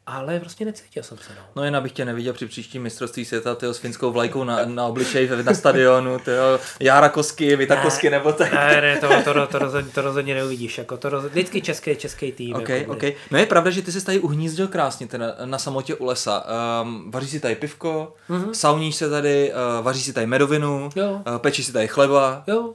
[0.07, 1.33] ale prostě necítil jsem se.
[1.35, 4.65] No, no jen abych tě neviděl při příštím mistrovství světa tyjo, s finskou vlajkou na,
[4.65, 8.53] na obličeji na stadionu, tyjo, Jára Kosky, Vita Kosky nebo tak.
[8.53, 10.77] Ne, ne, to, to, to, to, rozhodně, to rozhodně neuvidíš.
[10.77, 12.55] Jako to rozhodně, vždycky český, český tým.
[12.55, 13.13] Okay, jako okay.
[13.31, 16.45] No je pravda, že ty jsi tady uhnízdil krásně teda, na samotě u lesa.
[16.81, 18.51] Um, vaří si tady pivko, mm-hmm.
[18.51, 21.21] sauníš se tady, uh, vaří si tady medovinu, jo.
[21.27, 22.43] Uh, pečí si tady chleba.
[22.47, 22.73] Jo.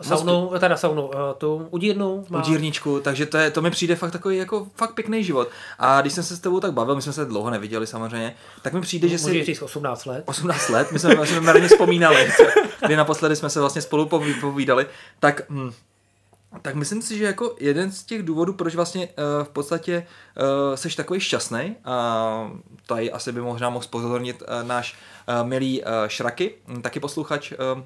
[0.00, 2.24] Saunu, teda saunu, uh, tu udírnu.
[2.28, 2.38] Má.
[2.38, 5.48] Udírničku, takže to, je, to mi přijde fakt takový jako fakt pěkný život.
[5.78, 8.72] A když jsem se s tebou tak bavil, my jsme se dlouho neviděli samozřejmě, tak
[8.72, 9.44] mi přijde, že si...
[9.44, 10.24] říct 18 let.
[10.26, 12.32] 18 let, my jsme, jsme marně vzpomínali,
[12.86, 14.08] kdy naposledy jsme se vlastně spolu
[14.40, 14.86] povídali,
[15.20, 15.42] tak...
[15.50, 15.72] Hm,
[16.62, 20.76] tak myslím si, že jako jeden z těch důvodů, proč vlastně uh, v podstatě uh,
[20.76, 24.96] seš takový šťastný, a uh, tady asi by možná mohl spozornit uh, náš
[25.28, 27.82] uh, milý uh, Šraky, taky posluchač uh,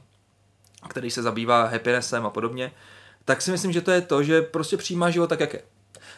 [0.88, 2.72] který se zabývá happinessem a podobně,
[3.24, 5.62] tak si myslím, že to je to, že prostě přijímá život tak, jak je.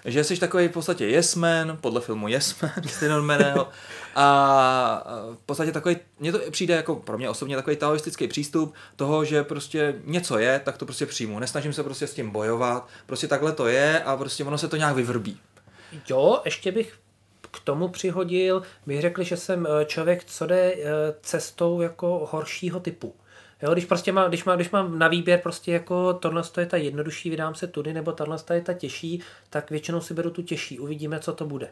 [0.04, 3.68] Že jsi takový v podstatě yes man, podle filmu Yes Man, Steinonmaného,
[4.14, 5.04] a
[5.34, 9.44] v podstatě takový, mně to přijde jako pro mě osobně takový taoistický přístup toho, že
[9.44, 11.38] prostě něco je, tak to prostě přijmu.
[11.38, 14.76] Nesnažím se prostě s tím bojovat, prostě takhle to je a prostě ono se to
[14.76, 15.40] nějak vyvrbí.
[16.08, 16.98] Jo, ještě bych
[17.50, 20.84] k tomu přihodil, bych řekl, že jsem eh, člověk, co jde eh,
[21.22, 23.14] cestou jako horšího typu.
[23.62, 26.76] Jo, když prostě má, když, má, když mám na výběr prostě jako tohle je ta
[26.76, 30.78] jednodušší, vydám se tudy, nebo tohle je ta těžší, tak většinou si beru tu těžší,
[30.78, 31.68] uvidíme, co to bude.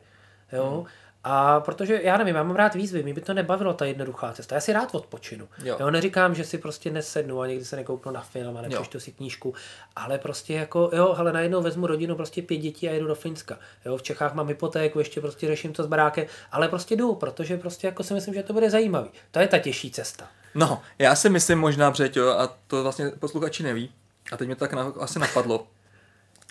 [0.52, 0.70] Jo?
[0.70, 0.86] Hmm.
[1.24, 4.54] A protože já nevím, já mám rád výzvy, mi by to nebavilo ta jednoduchá cesta.
[4.54, 5.48] Já si rád odpočinu.
[5.64, 5.76] Jo.
[5.80, 9.12] Jo, neříkám, že si prostě nesednu a někdy se nekouknu na film a nepřečtu si
[9.12, 9.54] knížku,
[9.96, 13.58] ale prostě jako, jo, ale najednou vezmu rodinu, prostě pět dětí a jedu do Finska.
[13.84, 17.56] Jo, v Čechách mám hypotéku, ještě prostě řeším to s barákem, ale prostě jdu, protože
[17.56, 19.08] prostě jako si myslím, že to bude zajímavý.
[19.30, 20.28] To je ta těžší cesta.
[20.54, 23.92] No, já si myslím možná, Břeťo, a to vlastně posluchači neví,
[24.32, 25.66] a teď mě to tak na, asi napadlo,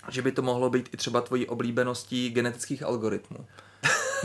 [0.08, 3.46] že by to mohlo být i třeba tvojí oblíbeností genetických algoritmů.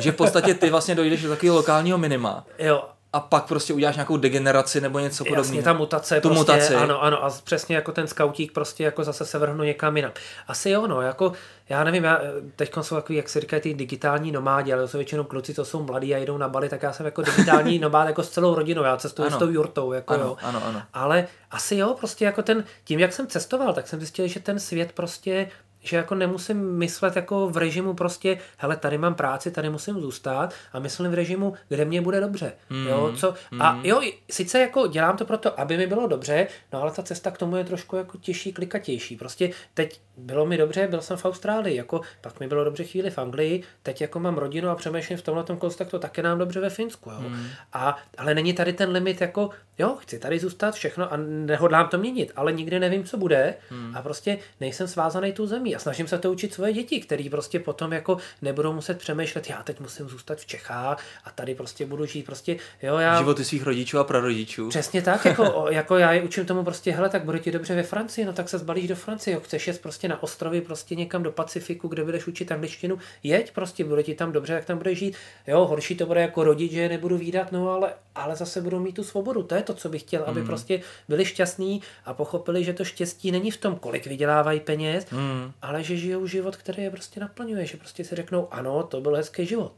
[0.02, 2.46] Že v podstatě ty vlastně dojdeš do takového lokálního minima.
[2.60, 2.84] Jo,
[3.14, 5.44] a pak prostě uděláš nějakou degeneraci nebo něco podobného.
[5.44, 6.76] Jasně, ta mutace, tu prostě, mutaci.
[6.76, 10.12] ano, ano, a přesně jako ten skautík prostě jako zase se vrhnu někam jinam.
[10.48, 11.34] Asi jo, no, jako,
[11.70, 12.22] já nevím, já,
[12.56, 15.66] teď jsou takový, jak se říkají, ty digitální nomádi, ale to jsou většinou kluci, co
[15.66, 18.56] jsou mladí a jdou na Bali, tak já jsem jako digitální nomád jako s celou
[18.56, 19.38] rodinou, já cestuju ano.
[19.38, 20.38] s tou jurtou, jako ano, jo.
[20.42, 20.82] Ano, ano.
[20.94, 24.60] Ale asi jo, prostě jako ten, tím, jak jsem cestoval, tak jsem zjistil, že ten
[24.60, 25.48] svět prostě
[25.84, 30.54] že jako nemusím myslet jako v režimu prostě, hele, tady mám práci, tady musím zůstat
[30.74, 32.54] a myslím v režimu, kde mě bude dobře.
[32.70, 33.62] Mm, jo, co, mm.
[33.62, 34.02] A jo,
[34.32, 37.56] sice jako dělám to proto, aby mi bylo dobře, no ale ta cesta k tomu
[37.56, 39.16] je trošku jako těžší, klikatější.
[39.16, 43.10] Prostě teď bylo mi dobře, byl jsem v Austrálii, jako pak mi bylo dobře chvíli
[43.10, 45.44] v Anglii, teď jako mám rodinu a přemýšlím v tomhle
[45.90, 47.10] to také nám dobře ve Finsku.
[47.10, 47.20] Jo.
[47.20, 47.48] Mm.
[47.74, 51.98] A, ale není tady ten limit jako, jo, chci tady zůstat všechno a nehodlám to
[51.98, 53.98] měnit, ale nikdy nevím, co bude mm.
[53.98, 57.60] a prostě nejsem svázaný tu zemí a snažím se to učit svoje děti, který prostě
[57.60, 62.06] potom jako nebudou muset přemýšlet, já teď musím zůstat v Čechách a tady prostě budu
[62.06, 63.18] žít prostě, jo, já...
[63.18, 64.70] Životy svých rodičů a prarodičů.
[64.70, 67.84] Přesně tak, jako, jako já je učím tomu prostě, hele, tak bude ti dobře ve
[67.84, 71.24] Francii, no tak se zbalíš do Francie, jo, chceš jet prostě na ostrovy, prostě někam
[71.24, 75.00] do Pacifiku, kde budeš učit angličtinu, jeď prostě, bude ti tam dobře, jak tam budeš
[75.00, 75.16] žít,
[75.48, 78.80] jo, horší to bude jako rodič, že je nebudu výdat, no ale, ale zase budou
[78.80, 80.48] mít tu svobodu, to je to, co bych chtěl, aby mm.
[80.48, 85.52] prostě byli šťastní a pochopili, že to štěstí není v tom, kolik vydělávají peněz, mm.
[85.62, 89.16] Ale že žijou život, který je prostě naplňuje, že prostě si řeknou, ano, to byl
[89.16, 89.74] hezký život.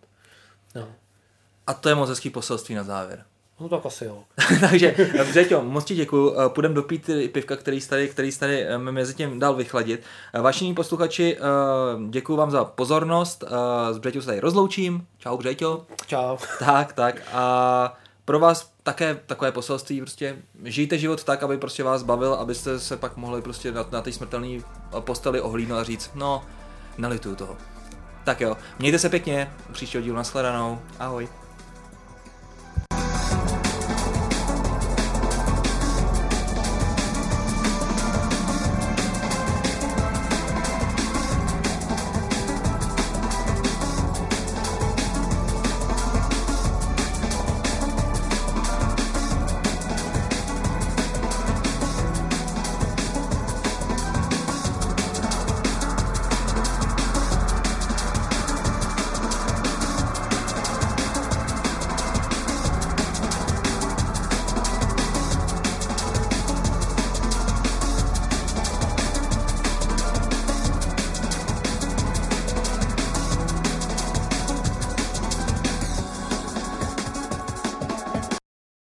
[0.76, 0.88] No.
[1.68, 3.26] A to je moc hezký poselství na závěr.
[3.60, 4.24] No tak asi jo.
[4.60, 4.96] Takže,
[5.30, 6.36] Břeťo, moc ti děkuju.
[6.40, 10.04] Eh, půjdem dopít ty pivka, který jsi tady, který tady eh, mezi tím dal vychladit.
[10.34, 11.38] Eh, Vážení posluchači,
[12.10, 13.44] děkuju vám za pozornost.
[13.92, 15.08] S Břeťou se tady rozloučím.
[15.18, 15.86] Čau, Břeťo.
[16.08, 16.38] Čau.
[16.60, 17.22] Tak, tak.
[17.34, 22.80] A pro vás také takové poselství, prostě žijte život tak, aby prostě vás bavil, abyste
[22.80, 24.60] se pak mohli prostě na, na té smrtelné
[25.00, 26.46] posteli ohlídnout a říct, no,
[26.98, 27.58] nelituju toho.
[28.24, 31.30] Tak jo, mějte se pěkně, příštího dílu nashledanou, ahoj.